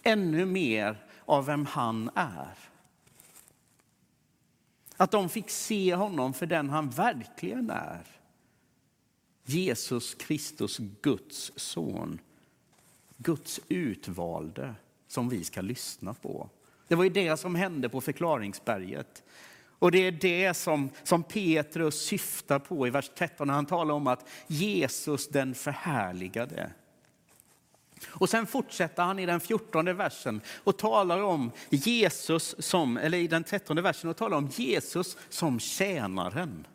ännu 0.02 0.46
mer 0.46 1.06
av 1.24 1.46
vem 1.46 1.66
han 1.66 2.10
är. 2.14 2.58
Att 4.96 5.10
de 5.10 5.28
fick 5.28 5.50
se 5.50 5.94
honom 5.94 6.34
för 6.34 6.46
den 6.46 6.70
han 6.70 6.90
verkligen 6.90 7.70
är. 7.70 8.06
Jesus 9.44 10.14
Kristus, 10.14 10.78
Guds 11.02 11.52
son. 11.56 12.18
Guds 13.16 13.60
utvalde 13.68 14.74
som 15.08 15.28
vi 15.28 15.44
ska 15.44 15.60
lyssna 15.60 16.14
på. 16.14 16.50
Det 16.88 16.94
var 16.94 17.04
ju 17.04 17.10
det 17.10 17.36
som 17.36 17.54
hände 17.54 17.88
på 17.88 18.00
förklaringsberget. 18.00 19.22
Och 19.78 19.90
det 19.90 19.98
är 19.98 20.12
det 20.12 20.54
som, 20.54 20.90
som 21.02 21.22
Petrus 21.22 22.00
syftar 22.00 22.58
på 22.58 22.86
i 22.86 22.90
vers 22.90 23.10
13 23.14 23.46
när 23.46 23.54
han 23.54 23.66
talar 23.66 23.94
om 23.94 24.06
att 24.06 24.28
Jesus 24.46 25.28
den 25.28 25.54
förhärligade. 25.54 26.70
Och 28.06 28.28
sen 28.28 28.46
fortsätter 28.46 29.02
han 29.02 29.18
i 29.18 29.26
den 29.26 29.40
14 29.40 29.96
versen 29.96 30.40
och 30.64 30.78
talar 30.78 31.22
om 31.22 31.50
Jesus 31.70 32.54
som, 32.58 32.96
eller 32.96 33.18
i 33.18 33.28
den 33.28 33.44
13 33.44 33.82
versen 33.82 34.10
och 34.10 34.16
talar 34.16 34.36
om 34.36 34.48
Jesus 34.52 35.16
som 35.28 35.60
tjänaren. 35.60 36.66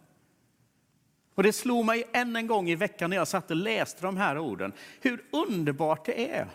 Och 1.35 1.43
det 1.43 1.53
slog 1.53 1.85
mig 1.85 2.03
än 2.13 2.35
en 2.35 2.47
gång 2.47 2.69
i 2.69 2.75
veckan 2.75 3.09
när 3.09 3.17
jag 3.17 3.27
satt 3.27 3.51
och 3.51 3.57
läste 3.57 4.01
de 4.01 4.17
här 4.17 4.37
orden, 4.37 4.73
hur 5.01 5.25
underbart 5.31 6.05
det 6.05 6.31
är 6.31 6.47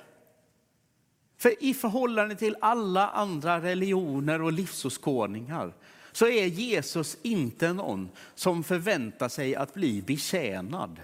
för 1.38 1.62
i 1.64 1.74
förhållande 1.74 2.34
till 2.36 2.56
alla 2.60 3.08
andra 3.08 3.60
religioner 3.60 4.42
och 4.42 4.52
livsåskådningar 4.52 5.72
så 6.12 6.26
är 6.26 6.46
Jesus 6.46 7.18
inte 7.22 7.72
någon 7.72 8.08
som 8.34 8.64
förväntar 8.64 9.28
sig 9.28 9.56
att 9.56 9.74
bli 9.74 10.02
betjänad. 10.02 11.00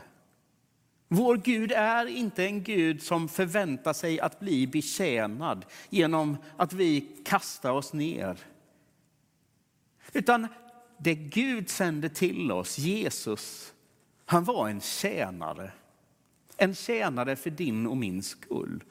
Vår 1.09 1.37
Gud 1.37 1.73
är 1.73 2.07
inte 2.07 2.45
en 2.45 2.63
Gud 2.63 3.03
som 3.03 3.29
förväntar 3.29 3.93
sig 3.93 4.21
att 4.21 4.41
bli 4.41 4.67
betjänad 4.67 5.65
genom 5.91 6.37
att 6.57 6.73
vi 6.73 7.01
kastar 7.25 7.71
oss 7.71 7.93
ner. 7.93 8.39
Utan 10.13 10.49
det 10.99 11.15
Gud 11.15 11.71
sände 11.71 12.09
till 12.09 12.53
oss, 12.53 12.79
Jesus, 12.79 13.73
han 14.25 14.45
var 14.45 14.69
en 14.69 14.81
tjänare. 14.81 15.73
En 16.57 16.75
tjänare 16.75 17.37
för 17.37 17.51
din 17.51 17.87
och 17.87 17.97
min 17.97 18.23
skull. 18.23 18.85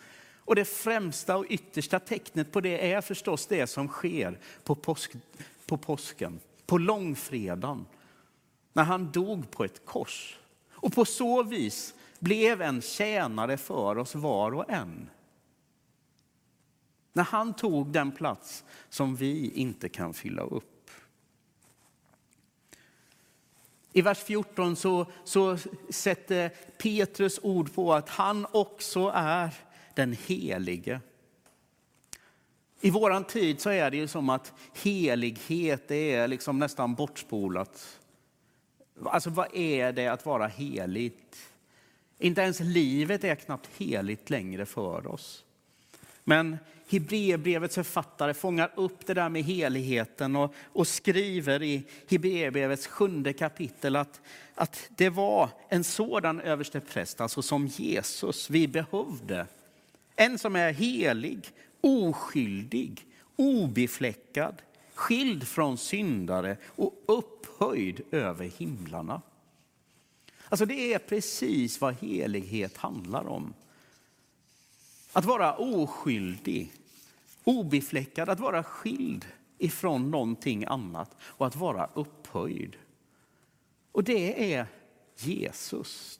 Och 0.46 0.56
det 0.56 0.66
främsta 0.66 1.38
och 1.38 1.46
yttersta 1.50 2.00
tecknet 2.00 2.52
på 2.52 2.62
det 2.62 2.92
är 2.92 3.02
förstås 3.02 3.48
det 3.48 3.68
som 3.68 3.88
sker 3.88 4.40
på, 4.64 4.76
påsk, 4.76 5.12
på 5.66 5.78
påsken, 5.78 6.40
på 6.66 6.78
långfredagen, 6.78 7.86
när 8.74 8.84
han 8.84 9.12
dog 9.12 9.52
på 9.52 9.64
ett 9.64 9.86
kors. 9.86 10.40
Och 10.72 10.94
på 10.94 11.06
så 11.06 11.44
vis 11.44 11.94
blev 12.20 12.62
en 12.62 12.82
tjänare 12.82 13.58
för 13.58 13.98
oss 13.98 14.16
var 14.16 14.56
och 14.56 14.70
en. 14.70 15.10
När 17.14 17.24
han 17.24 17.54
tog 17.54 17.88
den 17.88 18.12
plats 18.12 18.64
som 18.90 19.16
vi 19.16 19.52
inte 19.52 19.90
kan 19.90 20.14
fylla 20.14 20.42
upp. 20.42 20.90
I 23.94 24.02
vers 24.02 24.18
14 24.18 24.76
så, 24.76 25.06
så 25.24 25.58
sätter 25.90 26.50
Petrus 26.78 27.40
ord 27.44 27.74
på 27.74 27.94
att 27.94 28.10
han 28.10 28.48
också 28.52 29.12
är 29.16 29.54
den 29.96 30.18
helige. 30.28 31.00
I 32.82 32.90
vår 32.90 33.24
tid 33.24 33.62
så 33.62 33.70
är 33.70 33.92
det 33.92 33.98
ju 33.98 34.08
som 34.08 34.30
att 34.30 34.54
helighet 34.84 35.92
är 35.92 36.28
liksom 36.28 36.60
nästan 36.60 36.96
bortspolat. 36.96 38.00
Alltså 39.06 39.30
vad 39.30 39.56
är 39.56 39.92
det 39.92 40.08
att 40.08 40.26
vara 40.26 40.48
heligt? 40.48 41.50
Inte 42.20 42.42
ens 42.42 42.60
livet 42.60 43.24
är 43.24 43.36
knappt 43.36 43.70
heligt 43.78 44.30
längre 44.30 44.66
för 44.66 45.08
oss. 45.08 45.44
Men 46.24 46.58
Hebreerbrevets 46.90 47.76
författare 47.76 48.34
fångar 48.34 48.72
upp 48.76 49.06
det 49.06 49.14
där 49.14 49.30
med 49.30 49.44
heligheten 49.44 50.36
och, 50.36 50.54
och 50.66 50.88
skriver 50.88 51.64
i 51.64 51.84
Hebreerbrevets 52.10 52.88
sjunde 52.88 53.34
kapitel 53.34 53.96
att, 53.96 54.22
att 54.56 54.90
det 54.90 55.10
var 55.10 55.50
en 55.70 55.84
sådan 55.84 56.42
överstepräst, 56.42 57.22
alltså 57.22 57.42
som 57.42 57.68
Jesus, 57.68 58.50
vi 58.50 58.68
behövde. 58.68 59.48
En 60.16 60.40
som 60.40 60.56
är 60.56 60.74
helig, 60.74 61.52
oskyldig, 61.82 63.06
obefläckad, 63.36 64.62
skild 64.94 65.48
från 65.48 65.78
syndare 65.78 66.58
och 66.66 66.94
upphöjd 67.06 68.02
över 68.12 68.46
himlarna. 68.46 69.22
Alltså 70.50 70.66
det 70.66 70.94
är 70.94 71.00
precis 71.00 71.82
vad 71.82 71.96
helighet 71.96 72.78
handlar 72.78 73.28
om. 73.28 73.54
Att 75.14 75.26
vara 75.26 75.56
oskyldig, 75.56 76.72
obefläckad, 77.44 78.30
att 78.30 78.40
vara 78.40 78.64
skild 78.64 79.26
ifrån 79.58 80.12
någonting 80.12 80.66
annat 80.66 81.16
och 81.20 81.48
att 81.48 81.56
vara 81.56 81.90
upphöjd. 81.94 82.76
Och 83.92 84.04
det 84.04 84.54
är 84.54 84.68
Jesus. 85.18 86.20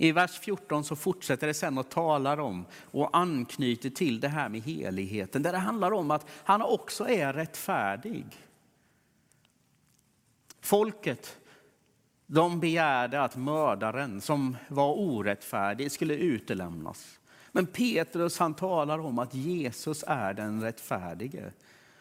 I 0.00 0.12
vers 0.12 0.38
14 0.38 0.84
så 0.84 0.96
fortsätter 0.96 1.46
det 1.46 1.54
sen 1.54 1.78
och 1.78 1.88
talar 1.88 2.40
om 2.40 2.64
och 2.90 3.16
anknyter 3.16 3.90
till 3.90 4.20
det 4.20 4.28
här 4.28 4.48
med 4.48 4.60
heligheten. 4.60 5.42
Där 5.42 5.52
det 5.52 5.58
handlar 5.58 5.92
om 5.92 6.10
att 6.10 6.26
han 6.44 6.62
också 6.62 7.08
är 7.08 7.32
rättfärdig. 7.32 8.26
Folket 10.60 11.38
de 12.26 12.60
begärde 12.60 13.22
att 13.22 13.36
mördaren 13.36 14.20
som 14.20 14.56
var 14.68 14.98
orättfärdig 14.98 15.92
skulle 15.92 16.14
utelämnas. 16.14 17.18
Men 17.52 17.66
Petrus 17.66 18.38
han 18.38 18.54
talar 18.54 18.98
om 18.98 19.18
att 19.18 19.34
Jesus 19.34 20.04
är 20.06 20.34
den 20.34 20.62
rättfärdige. 20.62 21.52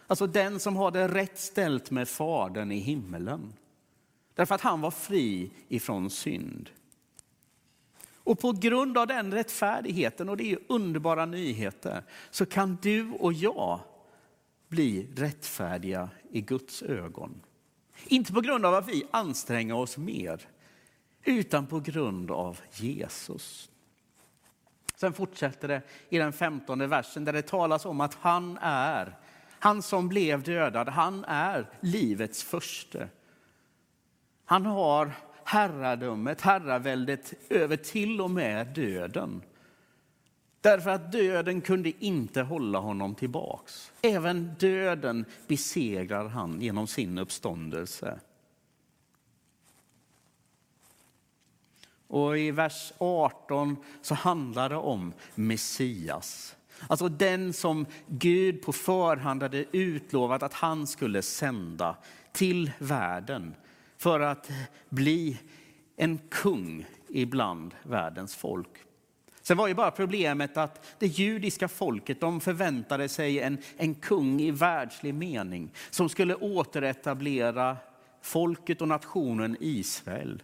Alltså 0.08 0.27
den 0.27 0.60
som 0.60 0.75
har 0.75 0.91
det 0.91 1.08
rätt 1.08 1.39
ställt 1.39 1.91
med 1.91 2.10
Fadern 2.10 2.72
i 2.72 2.79
himmelen. 2.79 3.53
Därför 4.36 4.56
att 4.56 4.62
han 4.62 4.82
var 4.82 4.91
fri 4.91 5.51
ifrån 5.68 6.10
synd. 6.10 6.70
Och 8.29 8.39
på 8.39 8.51
grund 8.51 8.98
av 8.98 9.07
den 9.07 9.33
rättfärdigheten, 9.33 10.29
och 10.29 10.38
det 10.38 10.51
är 10.51 10.59
underbara 10.67 11.25
nyheter, 11.25 12.03
så 12.29 12.45
kan 12.45 12.77
du 12.81 13.12
och 13.12 13.33
jag 13.33 13.79
bli 14.67 15.07
rättfärdiga 15.15 16.09
i 16.31 16.41
Guds 16.41 16.83
ögon. 16.83 17.41
Inte 18.07 18.33
på 18.33 18.41
grund 18.41 18.65
av 18.65 18.74
att 18.74 18.88
vi 18.88 19.03
anstränger 19.12 19.75
oss 19.75 19.98
mer, 19.98 20.48
utan 21.24 21.67
på 21.67 21.79
grund 21.79 22.31
av 22.31 22.59
Jesus. 22.74 23.69
Sen 24.95 25.13
fortsätter 25.13 25.67
det 25.67 25.81
i 26.09 26.17
den 26.17 26.33
femtonde 26.33 26.88
versen 26.88 27.25
där 27.25 27.33
det 27.33 27.41
talas 27.41 27.86
om 27.86 28.01
att 28.01 28.13
han 28.13 28.57
är, 28.62 29.17
han 29.59 29.81
som 29.81 30.09
blev 30.09 30.43
dödad, 30.43 30.89
han 30.89 31.25
är 31.25 31.69
livets 31.79 32.43
förste. 32.43 33.09
Han 34.45 34.65
har 34.65 35.13
herradömet, 35.50 36.41
herraväldet 36.41 37.34
över 37.50 37.76
till 37.76 38.21
och 38.21 38.32
med 38.32 38.67
döden. 38.67 39.41
Därför 40.62 40.89
att 40.89 41.12
döden 41.12 41.62
kunde 41.62 42.06
inte 42.06 42.41
hålla 42.41 42.80
honom 42.80 43.15
tillbaks. 43.15 43.91
Även 44.02 44.54
döden 44.60 45.26
besegrar 45.47 46.28
han 46.28 46.62
genom 46.62 46.88
sin 46.88 47.17
uppståndelse. 47.17 48.19
Och 52.08 52.38
i 52.38 52.52
vers 52.52 52.93
18 52.97 53.78
så 54.02 54.15
handlar 54.15 54.69
det 54.69 54.76
om 54.76 55.13
Messias. 55.36 56.56
Alltså 56.88 57.10
den 57.10 57.54
som 57.54 57.86
Gud 58.08 58.62
på 58.62 58.73
förhand 58.73 59.43
hade 59.43 59.65
utlovat 59.78 60.43
att 60.43 60.54
han 60.54 60.88
skulle 60.88 61.21
sända 61.21 61.97
till 62.32 62.71
världen 62.80 63.56
för 63.99 64.19
att 64.19 64.51
bli 64.89 65.38
en 65.95 66.19
kung 66.29 66.85
ibland 67.09 67.75
världens 67.83 68.35
folk. 68.35 68.69
Sen 69.41 69.57
var 69.57 69.67
ju 69.67 69.73
bara 69.73 69.91
problemet 69.91 70.57
att 70.57 70.95
det 70.99 71.07
judiska 71.07 71.67
folket 71.67 72.21
de 72.21 72.41
förväntade 72.41 73.09
sig 73.09 73.39
en, 73.39 73.57
en 73.77 73.95
kung 73.95 74.41
i 74.41 74.51
världslig 74.51 75.13
mening 75.13 75.71
som 75.89 76.09
skulle 76.09 76.35
återetablera 76.35 77.77
folket 78.21 78.81
och 78.81 78.88
nationen 78.88 79.57
Israel. 79.59 80.43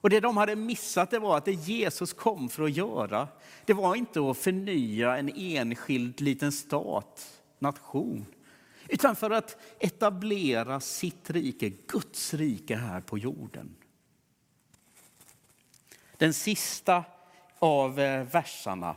Och 0.00 0.10
det 0.10 0.20
de 0.20 0.36
hade 0.36 0.56
missat 0.56 1.10
det 1.10 1.18
var 1.18 1.36
att 1.36 1.44
det 1.44 1.52
Jesus 1.52 2.12
kom 2.12 2.48
för 2.48 2.62
att 2.62 2.76
göra, 2.76 3.28
det 3.64 3.72
var 3.72 3.94
inte 3.94 4.30
att 4.30 4.38
förnya 4.38 5.16
en 5.16 5.28
enskild 5.36 6.20
liten 6.20 6.52
stat, 6.52 7.42
nation, 7.58 8.26
utan 8.90 9.16
för 9.16 9.30
att 9.30 9.56
etablera 9.78 10.80
sitt 10.80 11.30
rike, 11.30 11.68
Guds 11.68 12.34
rike 12.34 12.76
här 12.76 13.00
på 13.00 13.18
jorden. 13.18 13.76
Den 16.16 16.34
sista 16.34 17.04
av 17.58 18.00
eh, 18.00 18.24
versarna 18.24 18.96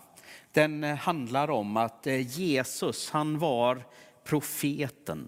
den 0.51 0.83
eh, 0.83 0.95
handlar 0.95 1.49
om 1.49 1.77
att 1.77 2.07
eh, 2.07 2.39
Jesus, 2.39 3.09
han 3.09 3.39
var 3.39 3.83
profeten. 4.23 5.27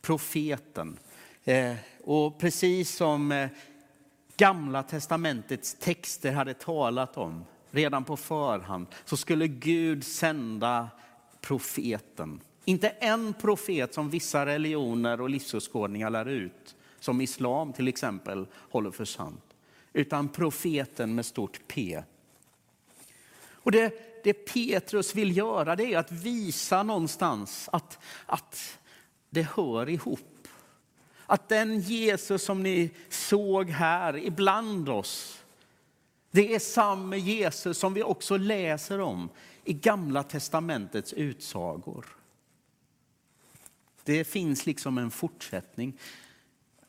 Profeten. 0.00 0.98
Och 2.04 2.38
precis 2.38 2.96
som 2.96 3.48
Gamla 4.36 4.82
testamentets 4.82 5.74
texter 5.74 6.32
hade 6.32 6.54
talat 6.54 7.16
om 7.16 7.44
redan 7.70 8.04
på 8.04 8.16
förhand 8.16 8.86
så 9.04 9.16
skulle 9.16 9.48
Gud 9.48 10.04
sända 10.04 10.88
profeten. 11.40 12.40
Inte 12.68 12.88
en 12.88 13.34
profet 13.34 13.94
som 13.94 14.10
vissa 14.10 14.46
religioner 14.46 15.20
och 15.20 15.30
livsåskådningar 15.30 16.10
lär 16.10 16.28
ut, 16.28 16.76
som 17.00 17.20
islam 17.20 17.72
till 17.72 17.88
exempel 17.88 18.46
håller 18.52 18.90
för 18.90 19.04
sant 19.04 19.42
utan 19.92 20.28
profeten 20.28 21.14
med 21.14 21.26
stort 21.26 21.60
P. 21.68 22.02
Och 23.48 23.72
det, 23.72 23.92
det 24.24 24.32
Petrus 24.32 25.14
vill 25.14 25.36
göra 25.36 25.76
det 25.76 25.94
är 25.94 25.98
att 25.98 26.12
visa 26.12 26.82
någonstans 26.82 27.68
att, 27.72 27.98
att 28.26 28.78
det 29.30 29.42
hör 29.42 29.88
ihop. 29.88 30.48
Att 31.26 31.48
den 31.48 31.80
Jesus 31.80 32.44
som 32.44 32.62
ni 32.62 32.90
såg 33.08 33.70
här 33.70 34.16
ibland 34.16 34.88
oss, 34.88 35.44
det 36.30 36.54
är 36.54 36.58
samma 36.58 37.16
Jesus 37.16 37.78
som 37.78 37.94
vi 37.94 38.02
också 38.02 38.36
läser 38.36 39.00
om 39.00 39.28
i 39.64 39.72
Gamla 39.72 40.22
testamentets 40.22 41.12
utsagor. 41.12 42.06
Det 44.06 44.24
finns 44.24 44.66
liksom 44.66 44.98
en 44.98 45.10
fortsättning. 45.10 45.98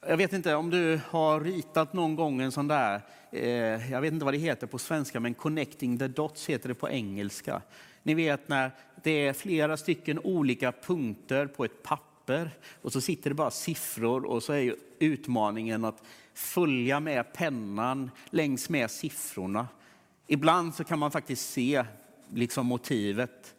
Jag 0.08 0.18
vet 0.18 0.34
inte 0.34 0.56
om 0.56 0.70
du 0.70 1.00
har 1.10 1.40
ritat 1.42 1.94
någon 1.94 2.16
gång 2.16 2.42
en 2.42 2.52
sån 2.52 2.68
där, 2.68 3.02
eh, 3.32 3.92
jag 3.92 4.02
vet 4.02 4.14
inte 4.14 4.26
vad 4.26 4.34
det 4.34 4.38
heter 4.38 4.68
på 4.68 4.78
svenska, 4.78 5.20
men 5.20 5.34
connecting 5.34 5.98
the 5.98 6.08
dots 6.08 6.50
heter 6.50 6.70
det 6.70 6.76
på 6.76 6.90
engelska. 6.90 7.62
Ni 8.04 8.14
vet 8.14 8.50
när 8.50 8.72
det 9.04 9.28
är 9.28 9.34
flera 9.34 9.78
stycken 9.78 10.20
olika 10.20 10.72
punkter 10.72 11.48
på 11.48 11.66
ett 11.66 11.84
papper 11.84 12.52
och 12.82 12.94
så 12.94 13.02
sitter 13.02 13.30
det 13.30 13.36
bara 13.36 13.52
siffror 13.52 14.26
och 14.26 14.44
så 14.44 14.54
är 14.54 14.76
utmaningen 15.00 15.86
att 15.86 16.04
följa 16.34 17.00
med 17.00 17.34
pennan 17.34 18.12
längs 18.30 18.70
med 18.70 18.92
siffrorna. 18.92 19.68
Ibland 20.28 20.76
så 20.76 20.84
kan 20.84 21.00
man 21.00 21.12
faktiskt 21.12 21.50
se 21.50 21.84
liksom 22.34 22.66
motivet 22.66 23.56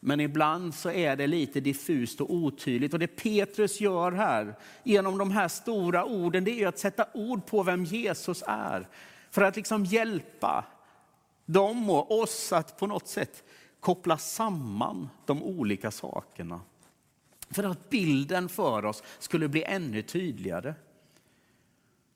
men 0.00 0.20
ibland 0.20 0.74
så 0.74 0.90
är 0.90 1.16
det 1.16 1.26
lite 1.26 1.60
diffust 1.60 2.20
och 2.20 2.34
otydligt. 2.34 2.92
Och 2.92 2.98
det 2.98 3.06
Petrus 3.06 3.80
gör 3.80 4.12
här 4.12 4.54
genom 4.84 5.18
de 5.18 5.30
här 5.30 5.48
stora 5.48 6.04
orden, 6.04 6.44
det 6.44 6.62
är 6.62 6.66
att 6.66 6.78
sätta 6.78 7.06
ord 7.14 7.46
på 7.46 7.62
vem 7.62 7.84
Jesus 7.84 8.42
är. 8.46 8.88
För 9.30 9.42
att 9.42 9.56
liksom 9.56 9.84
hjälpa 9.84 10.64
dem 11.46 11.90
och 11.90 12.20
oss 12.20 12.52
att 12.52 12.78
på 12.78 12.86
något 12.86 13.08
sätt 13.08 13.44
koppla 13.80 14.18
samman 14.18 15.08
de 15.26 15.42
olika 15.42 15.90
sakerna. 15.90 16.60
För 17.50 17.64
att 17.64 17.90
bilden 17.90 18.48
för 18.48 18.84
oss 18.84 19.02
skulle 19.18 19.48
bli 19.48 19.62
ännu 19.62 20.02
tydligare. 20.02 20.74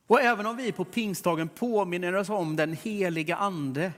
Och 0.06 0.20
även 0.20 0.46
om 0.46 0.56
vi 0.56 0.72
på 0.72 0.84
pingstdagen 0.84 1.48
påminner 1.48 2.14
oss 2.14 2.28
om 2.28 2.56
den 2.56 2.72
heliga 2.72 3.36
ande, 3.36 3.92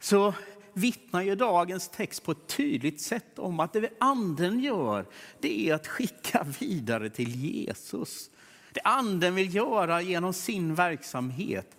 så 0.00 0.34
vittnar 0.72 1.22
ju 1.22 1.34
dagens 1.34 1.88
text 1.88 2.22
på 2.22 2.32
ett 2.32 2.46
tydligt 2.46 3.00
sätt 3.00 3.38
om 3.38 3.60
att 3.60 3.72
det 3.72 3.90
anden 4.00 4.60
gör, 4.60 5.06
det 5.40 5.68
är 5.68 5.74
att 5.74 5.86
skicka 5.86 6.46
vidare 6.60 7.10
till 7.10 7.34
Jesus. 7.34 8.30
Det 8.72 8.80
anden 8.84 9.34
vill 9.34 9.54
göra 9.54 10.02
genom 10.02 10.32
sin 10.32 10.74
verksamhet, 10.74 11.76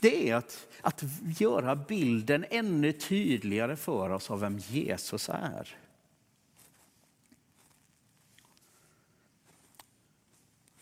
det 0.00 0.30
är 0.30 0.34
att, 0.34 0.66
att 0.80 1.04
göra 1.38 1.76
bilden 1.76 2.44
ännu 2.50 2.92
tydligare 2.92 3.76
för 3.76 4.10
oss 4.10 4.30
av 4.30 4.40
vem 4.40 4.58
Jesus 4.58 5.28
är. 5.28 5.76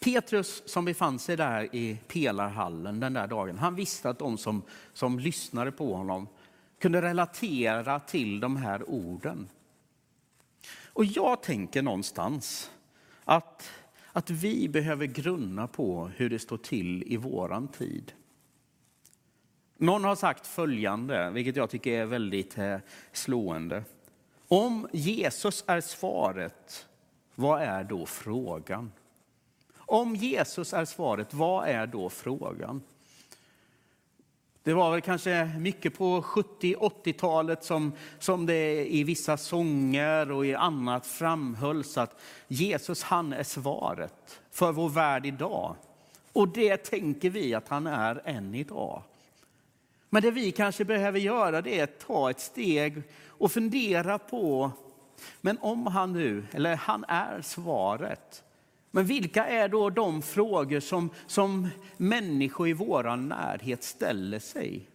Petrus 0.01 0.63
som 0.67 0.85
befann 0.85 1.19
sig 1.19 1.37
där 1.37 1.75
i 1.75 1.99
pelarhallen 2.09 3.01
den 3.01 3.13
där 3.13 3.27
dagen, 3.27 3.59
han 3.59 3.75
visste 3.75 4.11
att 4.11 4.19
de 4.19 4.39
som, 4.39 4.63
som 4.93 5.19
lyssnade 5.19 5.73
på 5.73 5.95
honom 5.95 6.29
kunde 6.83 7.03
relatera 7.03 8.01
till 8.01 8.41
de 8.41 8.57
här 8.57 8.91
orden. 8.91 9.49
Och 10.87 11.05
jag 11.05 11.43
tänker 11.43 11.83
någonstans 11.83 12.71
att, 13.25 13.71
att 14.13 14.31
vi 14.31 14.69
behöver 14.69 15.07
grunna 15.07 15.67
på 15.67 16.11
hur 16.17 16.31
det 16.31 16.39
står 16.39 16.57
till 16.57 17.03
i 17.07 17.17
våran 17.17 17.69
tid. 17.69 18.13
Någon 19.77 20.05
har 20.05 20.17
sagt 20.17 20.47
följande, 20.47 21.31
vilket 21.31 21.57
jag 21.57 21.71
tycker 21.71 21.93
är 21.93 22.07
väldigt 22.07 22.59
eh, 22.59 22.79
slående. 23.13 23.85
Om 24.49 24.89
Jesus 24.93 25.65
är 25.67 25.81
svaret, 25.81 26.87
vad 27.35 27.63
är 27.63 27.85
då 27.85 28.07
frågan? 28.07 28.93
Om 29.77 30.17
Jesus 30.17 30.73
är 30.73 30.85
svaret, 30.85 31.35
vad 31.35 31.69
är 31.69 31.87
då 31.87 32.11
frågan? 32.11 32.83
Det 34.65 34.73
var 34.75 34.91
väl 34.91 35.01
kanske 35.01 35.51
mycket 35.59 35.99
på 35.99 36.23
70-80-talet 36.23 37.65
som, 37.65 37.93
som 38.19 38.47
det 38.47 38.95
i 38.95 39.05
vissa 39.05 39.37
sånger 39.37 40.31
och 40.31 40.47
i 40.47 40.55
annat 40.55 41.07
framhölls 41.07 41.99
att 41.99 42.21
Jesus 42.49 43.03
han 43.03 43.33
är 43.33 43.43
svaret 43.43 44.41
för 44.51 44.73
vår 44.73 44.89
värld 44.89 45.27
idag. 45.27 45.77
Och 46.33 46.49
det 46.49 46.77
tänker 46.77 47.31
vi 47.31 47.55
att 47.55 47.69
han 47.69 47.87
är 47.87 48.23
än 48.25 48.55
idag. 48.55 49.03
Men 50.11 50.23
det 50.23 50.31
vi 50.31 50.53
kanske 50.53 50.85
behöver 50.85 51.19
göra 51.19 51.63
det 51.63 51.79
är 51.79 51.85
att 51.85 52.01
ta 52.07 52.31
ett 52.31 52.41
steg 52.41 53.03
och 53.27 53.53
fundera 53.53 54.19
på, 54.19 54.71
men 55.41 55.59
om 55.61 55.87
han 55.87 56.13
nu, 56.13 56.47
eller 56.53 56.77
han 56.77 57.05
är 57.09 57.43
svaret, 57.43 58.43
men 58.95 59.05
vilka 59.05 59.47
är 59.47 59.69
då 59.69 59.91
de 59.91 60.23
frågor 60.23 60.81
som, 60.81 61.11
som 61.27 61.69
människor 61.97 62.69
i 62.69 62.73
vår 62.73 63.17
närhet 63.17 63.83
ställer 63.83 64.39
sig? 64.39 64.89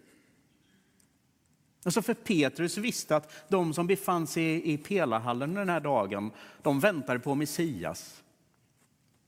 Alltså 1.83 2.01
för 2.01 2.13
Petrus 2.13 2.77
visste 2.77 3.15
att 3.15 3.49
de 3.49 3.73
som 3.73 3.87
befann 3.87 4.27
sig 4.27 4.73
i 4.73 4.77
pelarhallen 4.77 5.53
den 5.53 5.69
här 5.69 5.79
dagen, 5.79 6.31
de 6.61 6.79
väntade 6.79 7.19
på 7.19 7.35
Messias. 7.35 8.23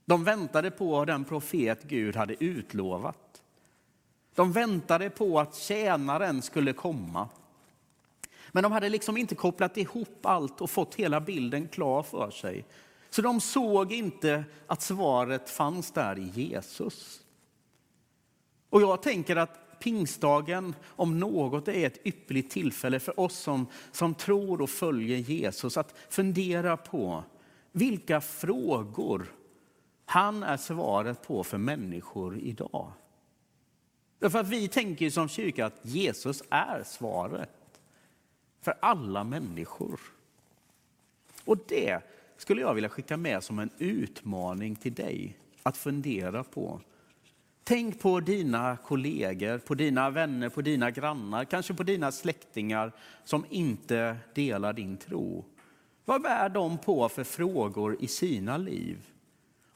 De 0.06 0.24
väntade 0.24 0.72
på 0.72 1.06
den 1.06 1.26
profet 1.26 1.84
Gud 1.84 2.16
hade 2.16 2.44
utlovat. 2.44 3.42
De 4.36 4.52
väntade 4.52 5.10
på 5.10 5.40
att 5.40 5.56
tjänaren 5.56 6.42
skulle 6.42 6.74
komma. 6.74 7.30
Men 8.52 8.64
de 8.64 8.72
hade 8.72 8.90
liksom 8.90 9.18
inte 9.18 9.36
kopplat 9.36 9.78
ihop 9.78 10.26
allt 10.26 10.62
och 10.62 10.70
fått 10.70 10.96
hela 10.96 11.22
bilden 11.22 11.68
klar 11.68 12.04
för 12.04 12.32
sig. 12.32 12.66
Så 13.10 13.22
de 13.22 13.42
såg 13.42 13.92
inte 13.92 14.44
att 14.68 14.82
svaret 14.82 15.50
fanns 15.50 15.92
där 15.92 16.20
i 16.20 16.32
Jesus. 16.34 17.22
Och 18.70 18.82
jag 18.82 19.02
tänker 19.02 19.36
att 19.36 19.80
pingstdagen 19.80 20.76
om 20.86 21.20
något 21.20 21.68
är 21.68 21.88
ett 21.88 22.08
ypperligt 22.08 22.52
tillfälle 22.52 23.00
för 23.00 23.20
oss 23.20 23.38
som, 23.38 23.68
som 23.92 24.16
tror 24.16 24.62
och 24.62 24.70
följer 24.70 25.18
Jesus 25.18 25.78
att 25.78 25.96
fundera 26.10 26.78
på 26.78 27.24
vilka 27.72 28.22
frågor 28.22 29.34
han 30.06 30.44
är 30.44 30.58
svaret 30.58 31.22
på 31.22 31.44
för 31.44 31.58
människor 31.58 32.38
idag. 32.38 32.92
Därför 34.20 34.40
att 34.40 34.48
vi 34.48 34.68
tänker 34.68 35.10
som 35.10 35.30
kyrka 35.30 35.66
att 35.66 35.80
Jesus 35.82 36.44
är 36.50 36.84
svaret 36.84 37.82
för 38.62 38.78
alla 38.80 39.24
människor. 39.24 40.00
Och 41.46 41.58
det 41.68 42.02
skulle 42.40 42.62
jag 42.62 42.74
vilja 42.74 42.90
skicka 42.90 43.18
med 43.18 43.44
som 43.44 43.60
en 43.60 43.70
utmaning 43.78 44.76
till 44.76 44.94
dig 44.94 45.38
att 45.64 45.78
fundera 45.78 46.44
på. 46.44 46.82
Tänk 47.64 48.00
på 48.00 48.20
dina 48.20 48.78
kollegor, 48.78 49.58
på 49.58 49.76
dina 49.76 50.10
vänner, 50.10 50.50
på 50.50 50.62
dina 50.62 50.92
grannar, 50.92 51.46
kanske 51.46 51.74
på 51.74 51.84
dina 51.84 52.12
släktingar 52.12 52.92
som 53.24 53.46
inte 53.50 54.18
delar 54.34 54.74
din 54.74 54.98
tro. 54.98 55.46
Vad 56.06 56.22
bär 56.22 56.50
de 56.50 56.78
på 56.78 57.10
för 57.10 57.24
frågor 57.24 57.98
i 58.00 58.08
sina 58.08 58.58
liv? 58.58 58.98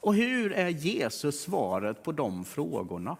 Och 0.00 0.14
hur 0.14 0.52
är 0.52 0.68
Jesus 0.68 1.40
svaret 1.40 2.02
på 2.02 2.12
de 2.12 2.44
frågorna? 2.44 3.16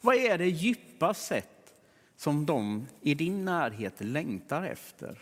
Vad 0.00 0.16
är 0.16 0.38
det 0.38 0.48
djupa 0.48 1.14
sätt 1.14 1.74
som 2.16 2.46
de 2.46 2.86
i 3.00 3.14
din 3.14 3.44
närhet 3.44 3.94
längtar 3.98 4.62
efter? 4.62 5.18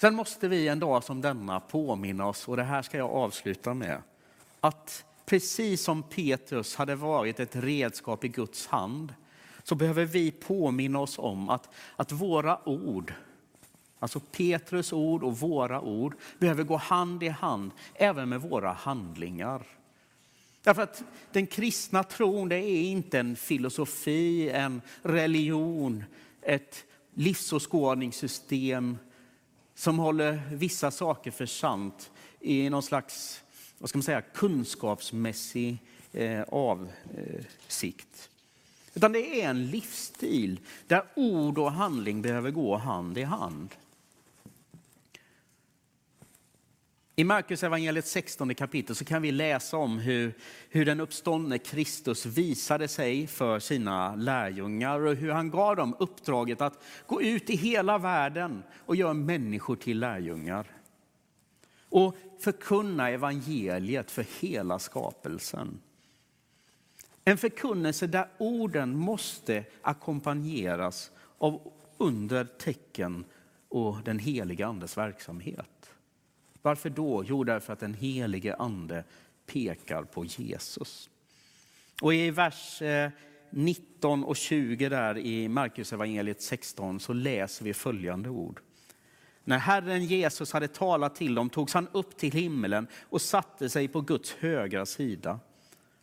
Sen 0.00 0.14
måste 0.14 0.48
vi 0.48 0.68
en 0.68 0.80
dag 0.80 1.04
som 1.04 1.20
denna 1.20 1.60
påminna 1.60 2.26
oss, 2.26 2.48
och 2.48 2.56
det 2.56 2.62
här 2.62 2.82
ska 2.82 2.98
jag 2.98 3.10
avsluta 3.10 3.74
med, 3.74 4.02
att 4.60 5.04
precis 5.26 5.82
som 5.82 6.02
Petrus 6.02 6.76
hade 6.76 6.94
varit 6.94 7.40
ett 7.40 7.56
redskap 7.56 8.24
i 8.24 8.28
Guds 8.28 8.66
hand, 8.66 9.14
så 9.62 9.74
behöver 9.74 10.04
vi 10.04 10.30
påminna 10.30 11.00
oss 11.00 11.18
om 11.18 11.48
att, 11.48 11.68
att 11.96 12.12
våra 12.12 12.68
ord, 12.68 13.12
alltså 13.98 14.20
Petrus 14.20 14.92
ord 14.92 15.22
och 15.22 15.38
våra 15.38 15.80
ord, 15.80 16.14
behöver 16.38 16.64
gå 16.64 16.76
hand 16.76 17.22
i 17.22 17.28
hand 17.28 17.70
även 17.94 18.28
med 18.28 18.40
våra 18.40 18.72
handlingar. 18.72 19.62
Därför 20.62 20.82
att 20.82 21.02
den 21.32 21.46
kristna 21.46 22.02
tron 22.04 22.48
det 22.48 22.56
är 22.56 22.82
inte 22.82 23.18
en 23.18 23.36
filosofi, 23.36 24.50
en 24.50 24.82
religion, 25.02 26.04
ett 26.42 26.84
livsåskådningssystem 27.14 28.98
som 29.78 29.98
håller 29.98 30.42
vissa 30.52 30.90
saker 30.90 31.30
för 31.30 31.46
sant 31.46 32.10
i 32.40 32.70
någon 32.70 32.82
slags 32.82 33.42
vad 33.78 33.88
ska 33.88 33.98
man 33.98 34.02
säga, 34.02 34.20
kunskapsmässig 34.20 35.78
eh, 36.12 36.42
avsikt. 36.42 38.30
Utan 38.94 39.12
det 39.12 39.42
är 39.42 39.50
en 39.50 39.66
livsstil 39.66 40.60
där 40.86 41.02
ord 41.16 41.58
och 41.58 41.72
handling 41.72 42.22
behöver 42.22 42.50
gå 42.50 42.76
hand 42.76 43.18
i 43.18 43.22
hand. 43.22 43.74
I 47.18 47.24
Markus 47.24 47.62
evangeliet 47.62 48.06
16 48.06 48.54
kapitel 48.54 48.96
så 48.96 49.04
kan 49.04 49.22
vi 49.22 49.32
läsa 49.32 49.76
om 49.76 49.98
hur, 49.98 50.34
hur 50.68 50.84
den 50.84 51.00
uppståndne 51.00 51.58
Kristus 51.58 52.26
visade 52.26 52.88
sig 52.88 53.26
för 53.26 53.58
sina 53.58 54.14
lärjungar 54.14 55.00
och 55.00 55.14
hur 55.14 55.30
han 55.30 55.50
gav 55.50 55.76
dem 55.76 55.96
uppdraget 55.98 56.60
att 56.60 56.84
gå 57.06 57.22
ut 57.22 57.50
i 57.50 57.56
hela 57.56 57.98
världen 57.98 58.62
och 58.86 58.96
göra 58.96 59.14
människor 59.14 59.76
till 59.76 59.98
lärjungar. 59.98 60.66
Och 61.88 62.16
förkunna 62.40 63.10
evangeliet 63.10 64.10
för 64.10 64.26
hela 64.40 64.78
skapelsen. 64.78 65.80
En 67.24 67.38
förkunnelse 67.38 68.06
där 68.06 68.28
orden 68.38 68.98
måste 68.98 69.64
ackompanjeras 69.82 71.10
av 71.38 71.72
under, 71.96 72.44
tecken 72.44 73.24
och 73.68 73.96
den 74.04 74.18
heliga 74.18 74.66
andes 74.66 74.98
verksamhet. 74.98 75.94
Varför 76.62 76.90
då? 76.90 77.24
Jo, 77.24 77.44
därför 77.44 77.72
att 77.72 77.80
den 77.80 77.94
helige 77.94 78.54
ande 78.54 79.04
pekar 79.46 80.02
på 80.02 80.24
Jesus. 80.24 81.10
Och 82.02 82.14
i 82.14 82.30
vers 82.30 82.82
eh, 82.82 83.10
19 83.50 84.24
och 84.24 84.36
20 84.36 84.88
där 84.88 85.18
i 85.18 85.48
Markus 85.48 85.92
evangeliet 85.92 86.42
16 86.42 87.00
så 87.00 87.12
läser 87.12 87.64
vi 87.64 87.74
följande 87.74 88.28
ord. 88.28 88.60
När 89.44 89.58
Herren 89.58 90.04
Jesus 90.04 90.52
hade 90.52 90.68
talat 90.68 91.14
till 91.14 91.34
dem 91.34 91.50
togs 91.50 91.74
han 91.74 91.88
upp 91.92 92.16
till 92.16 92.32
himmelen 92.32 92.86
och 93.02 93.22
satte 93.22 93.70
sig 93.70 93.88
på 93.88 94.00
Guds 94.00 94.32
högra 94.32 94.86
sida. 94.86 95.40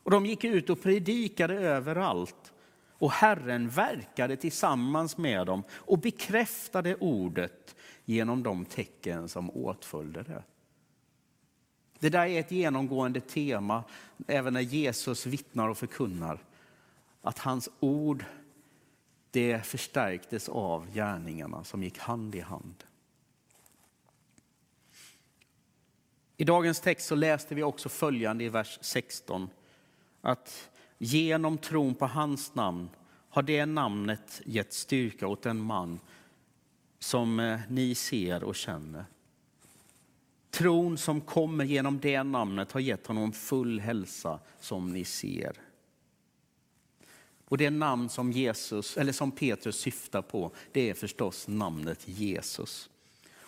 Och 0.04 0.12
de 0.12 0.26
gick 0.26 0.44
ut 0.44 0.70
och 0.70 0.82
predikade 0.82 1.54
överallt. 1.54 2.54
Och 2.98 3.12
Herren 3.12 3.70
verkade 3.70 4.36
tillsammans 4.36 5.18
med 5.18 5.48
dem 5.48 5.64
och 5.72 6.00
bekräftade 6.00 6.96
ordet 6.96 7.75
genom 8.06 8.44
de 8.44 8.66
tecken 8.66 9.30
som 9.30 9.52
åtföljde 9.52 10.24
det. 10.24 10.44
Det 12.00 12.10
där 12.10 12.26
är 12.26 12.40
ett 12.40 12.52
genomgående 12.52 13.22
tema 13.22 13.84
även 14.28 14.54
när 14.54 14.62
Jesus 14.62 15.26
vittnar 15.26 15.70
och 15.70 15.78
förkunnar. 15.78 16.44
Att 17.22 17.40
hans 17.40 17.70
ord 17.80 18.26
det 19.32 19.66
förstärktes 19.66 20.50
av 20.50 20.92
gärningarna 20.94 21.64
som 21.64 21.84
gick 21.84 21.98
hand 21.98 22.36
i 22.36 22.40
hand. 22.40 22.84
I 26.38 26.44
dagens 26.44 26.82
text 26.82 27.08
så 27.08 27.16
läste 27.16 27.56
vi 27.56 27.64
också 27.64 27.90
följande 27.90 28.44
i 28.44 28.50
vers 28.50 28.80
16. 28.82 29.50
Att 30.22 30.70
genom 30.98 31.58
tron 31.58 31.96
på 31.96 32.08
hans 32.08 32.56
namn 32.56 32.90
har 33.30 33.42
det 33.42 33.66
namnet 33.66 34.42
gett 34.46 34.74
styrka 34.74 35.28
åt 35.28 35.46
en 35.46 35.62
man 35.62 36.00
som 37.00 37.40
eh, 37.40 37.60
ni 37.70 37.96
ser 37.96 38.44
och 38.44 38.56
känner. 38.56 39.06
Tron 40.50 40.98
som 40.98 41.22
kommer 41.22 41.66
genom 41.66 42.00
det 42.00 42.24
namnet 42.24 42.72
har 42.72 42.80
gett 42.80 43.08
honom 43.08 43.32
full 43.32 43.80
hälsa 43.80 44.40
som 44.60 44.94
ni 44.94 45.06
ser. 45.06 45.54
Och 47.48 47.58
det 47.58 47.70
namn 47.70 48.10
som, 48.10 48.32
Jesus, 48.32 48.98
eller 48.98 49.12
som 49.12 49.32
Petrus 49.32 49.78
syftar 49.78 50.22
på, 50.22 50.52
det 50.72 50.90
är 50.90 50.94
förstås 50.94 51.48
namnet 51.48 52.08
Jesus. 52.08 52.90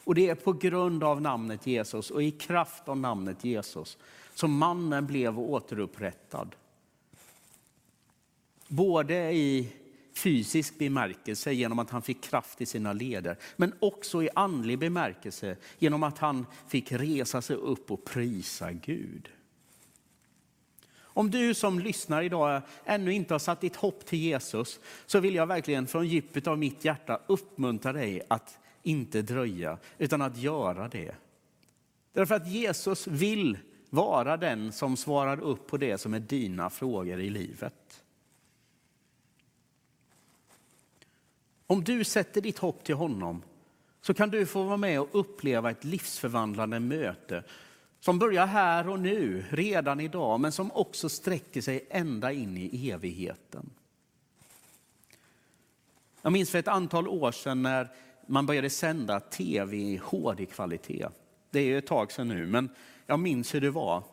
Och 0.08 0.16
det 0.16 0.30
är 0.30 0.36
på 0.36 0.54
grund 0.54 1.04
av 1.04 1.22
namnet 1.22 1.68
Jesus 1.68 2.12
och 2.12 2.24
i 2.24 2.32
kraft 2.32 2.88
av 2.88 2.98
namnet 2.98 3.46
Jesus 3.46 3.98
som 4.34 4.58
mannen 4.58 5.06
blev 5.06 5.40
återupprättad. 5.40 6.56
Både 8.68 9.32
i 9.32 9.74
fysisk 10.18 10.78
bemärkelse 10.78 11.54
genom 11.54 11.80
att 11.80 11.90
han 11.90 12.02
fick 12.02 12.24
kraft 12.24 12.62
i 12.62 12.66
sina 12.66 12.94
leder, 12.94 13.38
men 13.56 13.74
också 13.80 14.24
i 14.24 14.30
andlig 14.36 14.80
bemärkelse 14.80 15.58
genom 15.80 16.04
att 16.04 16.18
han 16.18 16.46
fick 16.68 16.92
resa 16.92 17.42
sig 17.42 17.56
upp 17.56 17.92
och 17.92 18.06
prisa 18.06 18.72
Gud. 18.72 19.30
Om 21.00 21.32
du 21.32 21.54
som 21.54 21.80
lyssnar 21.80 22.22
idag 22.22 22.62
ännu 22.86 23.14
inte 23.14 23.34
har 23.34 23.40
satt 23.40 23.62
ditt 23.62 23.76
hopp 23.76 24.06
till 24.06 24.20
Jesus 24.20 24.80
så 25.06 25.20
vill 25.20 25.36
jag 25.36 25.48
verkligen 25.48 25.88
från 25.88 26.08
djupet 26.08 26.48
av 26.48 26.58
mitt 26.58 26.86
hjärta 26.86 27.20
uppmuntra 27.28 27.94
dig 27.94 28.22
att 28.28 28.60
inte 28.84 29.22
dröja 29.22 29.78
utan 29.98 30.22
att 30.22 30.38
göra 30.38 30.88
det. 30.88 31.16
Därför 32.14 32.36
att 32.36 32.48
Jesus 32.48 33.08
vill 33.08 33.58
vara 33.90 34.38
den 34.38 34.72
som 34.72 34.98
svarar 34.98 35.40
upp 35.40 35.68
på 35.68 35.78
det 35.78 35.98
som 35.98 36.14
är 36.14 36.20
dina 36.20 36.70
frågor 36.70 37.20
i 37.20 37.30
livet. 37.30 38.04
Om 41.68 41.84
du 41.84 42.04
sätter 42.04 42.42
ditt 42.42 42.58
hopp 42.58 42.84
till 42.84 42.96
honom 42.96 43.44
så 44.02 44.14
kan 44.14 44.30
du 44.30 44.46
få 44.46 44.64
vara 44.64 44.78
med 44.78 45.00
och 45.02 45.10
uppleva 45.12 45.72
ett 45.72 45.84
livsförvandlande 45.84 46.80
möte 46.80 47.44
som 48.00 48.20
börjar 48.20 48.46
här 48.46 48.90
och 48.90 49.00
nu, 49.00 49.46
redan 49.50 50.00
idag, 50.00 50.40
men 50.40 50.52
som 50.52 50.72
också 50.72 51.10
sträcker 51.10 51.62
sig 51.62 51.88
ända 51.90 52.32
in 52.32 52.58
i 52.58 52.90
evigheten. 52.90 53.70
Jag 56.22 56.34
minns 56.34 56.50
för 56.50 56.60
ett 56.60 56.68
antal 56.68 57.08
år 57.08 57.32
sedan 57.32 57.62
när 57.62 57.88
man 58.28 58.46
började 58.46 58.70
sända 58.70 59.20
tv 59.20 59.78
i 59.78 59.98
HD-kvalitet. 60.04 61.08
Det 61.50 61.60
är 61.60 61.66
ju 61.66 61.78
ett 61.78 61.88
tag 61.88 62.12
sedan 62.12 62.28
nu, 62.28 62.46
men 62.46 62.70
jag 63.06 63.20
minns 63.20 63.56
hur 63.56 63.62
det 63.62 63.72
var. 63.72 64.04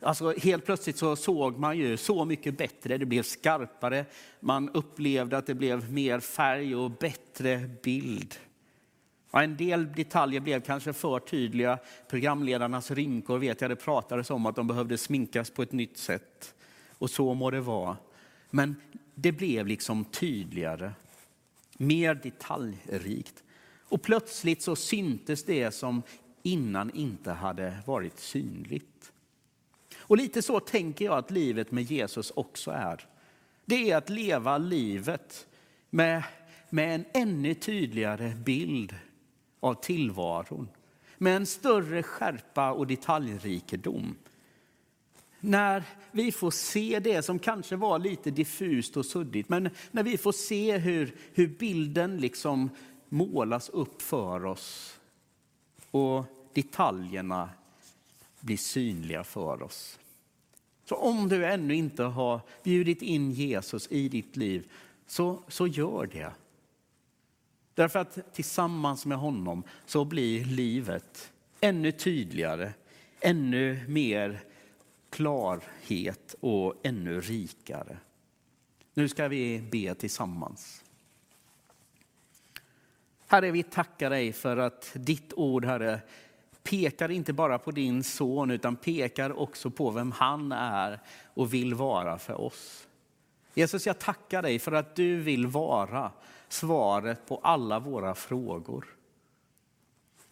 Alltså, 0.00 0.34
helt 0.38 0.64
plötsligt 0.64 0.96
så 0.96 1.16
såg 1.16 1.58
man 1.58 1.78
ju 1.78 1.96
så 1.96 2.24
mycket 2.24 2.58
bättre, 2.58 2.98
det 2.98 3.06
blev 3.06 3.22
skarpare, 3.22 4.04
man 4.40 4.68
upplevde 4.68 5.38
att 5.38 5.46
det 5.46 5.54
blev 5.54 5.92
mer 5.92 6.20
färg 6.20 6.76
och 6.76 6.90
bättre 6.90 7.70
bild. 7.82 8.34
Ja, 9.30 9.42
en 9.42 9.56
del 9.56 9.92
detaljer 9.92 10.40
blev 10.40 10.60
kanske 10.60 10.92
för 10.92 11.18
tydliga. 11.18 11.78
Programledarnas 12.08 12.90
rynkor 12.90 13.38
vet 13.38 13.60
jag 13.60 13.70
det 13.70 13.76
pratades 13.76 14.30
om 14.30 14.46
att 14.46 14.56
de 14.56 14.66
behövde 14.66 14.98
sminkas 14.98 15.50
på 15.50 15.62
ett 15.62 15.72
nytt 15.72 15.98
sätt. 15.98 16.54
Och 16.98 17.10
så 17.10 17.34
må 17.34 17.50
det 17.50 17.60
vara. 17.60 17.96
Men 18.50 18.76
det 19.14 19.32
blev 19.32 19.66
liksom 19.66 20.04
tydligare, 20.04 20.92
mer 21.78 22.14
detaljrikt. 22.14 23.42
Och 23.88 24.02
plötsligt 24.02 24.62
så 24.62 24.76
syntes 24.76 25.44
det 25.44 25.70
som 25.70 26.02
innan 26.42 26.90
inte 26.90 27.32
hade 27.32 27.78
varit 27.86 28.18
synligt. 28.18 29.12
Och 30.08 30.16
lite 30.16 30.42
så 30.42 30.60
tänker 30.60 31.04
jag 31.04 31.18
att 31.18 31.30
livet 31.30 31.70
med 31.70 31.84
Jesus 31.84 32.32
också 32.36 32.70
är. 32.70 33.06
Det 33.64 33.90
är 33.90 33.96
att 33.96 34.10
leva 34.10 34.58
livet 34.58 35.46
med, 35.90 36.22
med 36.70 36.94
en 36.94 37.04
ännu 37.12 37.54
tydligare 37.54 38.34
bild 38.34 38.94
av 39.60 39.74
tillvaron. 39.74 40.68
Med 41.18 41.36
en 41.36 41.46
större 41.46 42.02
skärpa 42.02 42.72
och 42.72 42.86
detaljrikedom. 42.86 44.16
När 45.40 45.84
vi 46.10 46.32
får 46.32 46.50
se 46.50 47.00
det 47.00 47.22
som 47.22 47.38
kanske 47.38 47.76
var 47.76 47.98
lite 47.98 48.30
diffust 48.30 48.96
och 48.96 49.06
suddigt, 49.06 49.48
men 49.48 49.70
när 49.90 50.02
vi 50.02 50.18
får 50.18 50.32
se 50.32 50.78
hur, 50.78 51.14
hur 51.34 51.46
bilden 51.48 52.16
liksom 52.16 52.70
målas 53.08 53.68
upp 53.68 54.02
för 54.02 54.44
oss 54.44 54.98
och 55.90 56.24
detaljerna 56.54 57.50
blir 58.46 58.56
synliga 58.56 59.24
för 59.24 59.62
oss. 59.62 59.98
Så 60.84 60.94
om 60.94 61.28
du 61.28 61.46
ännu 61.46 61.74
inte 61.74 62.02
har 62.02 62.40
bjudit 62.62 63.02
in 63.02 63.32
Jesus 63.32 63.88
i 63.90 64.08
ditt 64.08 64.36
liv, 64.36 64.70
så, 65.06 65.42
så 65.48 65.66
gör 65.66 66.06
det. 66.06 66.32
Därför 67.74 67.98
att 67.98 68.34
tillsammans 68.34 69.06
med 69.06 69.18
honom 69.18 69.62
så 69.86 70.04
blir 70.04 70.44
livet 70.44 71.32
ännu 71.60 71.92
tydligare, 71.92 72.72
ännu 73.20 73.88
mer 73.88 74.40
klarhet 75.10 76.34
och 76.40 76.74
ännu 76.82 77.20
rikare. 77.20 77.98
Nu 78.94 79.08
ska 79.08 79.28
vi 79.28 79.60
be 79.72 79.94
tillsammans. 79.94 80.84
Herre, 83.26 83.50
vi 83.50 83.62
tackar 83.62 84.10
dig 84.10 84.32
för 84.32 84.56
att 84.56 84.92
ditt 84.94 85.32
ord, 85.32 85.64
Herre, 85.64 86.00
pekar 86.66 87.10
inte 87.10 87.32
bara 87.32 87.58
på 87.58 87.70
din 87.70 88.04
son 88.04 88.50
utan 88.50 88.76
pekar 88.76 89.38
också 89.38 89.70
på 89.70 89.90
vem 89.90 90.12
han 90.12 90.52
är 90.52 91.00
och 91.34 91.54
vill 91.54 91.74
vara 91.74 92.18
för 92.18 92.40
oss. 92.40 92.86
Jesus, 93.54 93.86
jag 93.86 93.98
tackar 93.98 94.42
dig 94.42 94.58
för 94.58 94.72
att 94.72 94.94
du 94.94 95.16
vill 95.16 95.46
vara 95.46 96.12
svaret 96.48 97.26
på 97.28 97.40
alla 97.42 97.78
våra 97.78 98.14
frågor. 98.14 98.86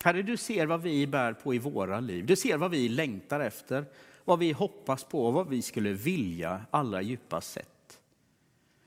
Herre, 0.05 0.23
du 0.23 0.37
ser 0.37 0.67
vad 0.67 0.83
vi 0.83 1.07
bär 1.07 1.33
på 1.33 1.55
i 1.55 1.59
våra 1.59 2.01
liv. 2.01 2.27
Du 2.27 2.37
ser 2.37 2.57
vad 2.57 2.71
vi 2.71 2.89
längtar 2.89 3.41
efter, 3.41 3.85
vad 4.25 4.39
vi 4.39 4.53
hoppas 4.53 5.05
på 5.05 5.27
och 5.27 5.33
vad 5.33 5.49
vi 5.49 5.63
skulle 5.63 5.93
vilja 5.93 6.61
allra 6.71 7.03
djupast 7.03 7.53
sett. 7.53 7.99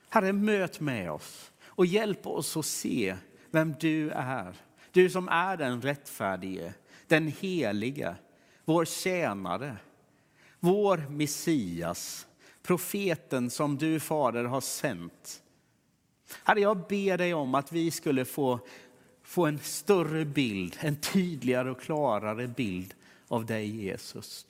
Herre, 0.09 0.33
möt 0.33 0.79
med 0.79 1.11
oss 1.11 1.51
och 1.65 1.85
hjälp 1.85 2.27
oss 2.27 2.57
att 2.57 2.65
se 2.65 3.15
vem 3.51 3.75
du 3.79 4.09
är. 4.09 4.55
Du 4.91 5.09
som 5.09 5.29
är 5.29 5.57
den 5.57 5.81
rättfärdige, 5.81 6.73
den 7.07 7.27
helige, 7.27 8.15
vår 8.65 8.85
tjänare, 8.85 9.77
vår 10.59 10.97
Messias, 11.09 12.27
profeten 12.63 13.49
som 13.49 13.77
du 13.77 13.99
Fader 13.99 14.43
har 14.43 14.61
sänt. 14.61 15.43
Herre, 16.43 16.59
jag 16.59 16.87
ber 16.87 17.17
dig 17.17 17.33
om 17.33 17.55
att 17.55 17.71
vi 17.71 17.91
skulle 17.91 18.25
få, 18.25 18.59
få 19.23 19.45
en 19.45 19.59
större 19.59 20.25
bild, 20.25 20.77
en 20.79 20.95
tydligare 20.95 21.71
och 21.71 21.81
klarare 21.81 22.47
bild 22.47 22.93
av 23.27 23.45
dig 23.45 23.67
Jesus. 23.67 24.45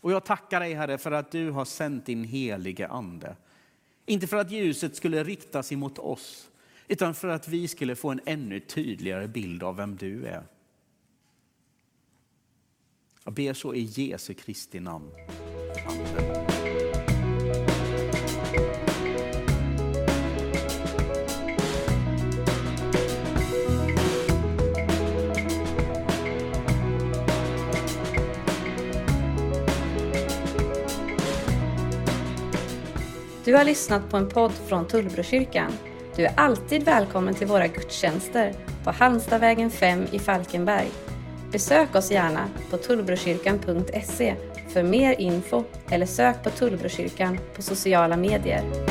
Och 0.00 0.12
jag 0.12 0.24
tackar 0.24 0.60
dig 0.60 0.74
Herre 0.74 0.98
för 0.98 1.12
att 1.12 1.30
du 1.30 1.50
har 1.50 1.64
sänt 1.64 2.06
din 2.06 2.24
helige 2.24 2.88
Ande. 2.88 3.36
Inte 4.06 4.26
för 4.26 4.36
att 4.36 4.50
ljuset 4.50 4.96
skulle 4.96 5.24
riktas 5.24 5.72
emot 5.72 5.98
oss, 5.98 6.50
utan 6.88 7.14
för 7.14 7.28
att 7.28 7.48
vi 7.48 7.68
skulle 7.68 7.96
få 7.96 8.10
en 8.10 8.20
ännu 8.26 8.60
tydligare 8.60 9.28
bild 9.28 9.62
av 9.62 9.76
vem 9.76 9.96
du 9.96 10.26
är. 10.26 10.42
Jag 13.26 13.34
ber 13.34 13.52
så 13.52 13.74
i 13.74 13.80
Jesu 13.80 14.34
Kristi 14.34 14.80
namn. 14.80 15.10
Amen. 15.86 16.46
Du 33.44 33.54
har 33.54 33.64
lyssnat 33.64 34.10
på 34.10 34.16
en 34.16 34.28
podd 34.28 34.52
från 34.52 34.86
Tullbrokyrkan. 34.88 35.72
Du 36.16 36.24
är 36.24 36.32
alltid 36.36 36.84
välkommen 36.84 37.34
till 37.34 37.46
våra 37.46 37.66
gudstjänster 37.66 38.54
på 38.84 38.90
Halmstadvägen 38.90 39.70
5 39.70 40.06
i 40.12 40.18
Falkenberg. 40.18 40.88
Besök 41.56 41.94
oss 41.94 42.10
gärna 42.10 42.48
på 42.70 42.76
tullbrokyrkan.se 42.76 44.34
för 44.68 44.82
mer 44.82 45.20
info 45.20 45.64
eller 45.90 46.06
sök 46.06 46.42
på 46.42 46.50
Tullbrokyrkan 46.50 47.38
på 47.54 47.62
sociala 47.62 48.16
medier. 48.16 48.85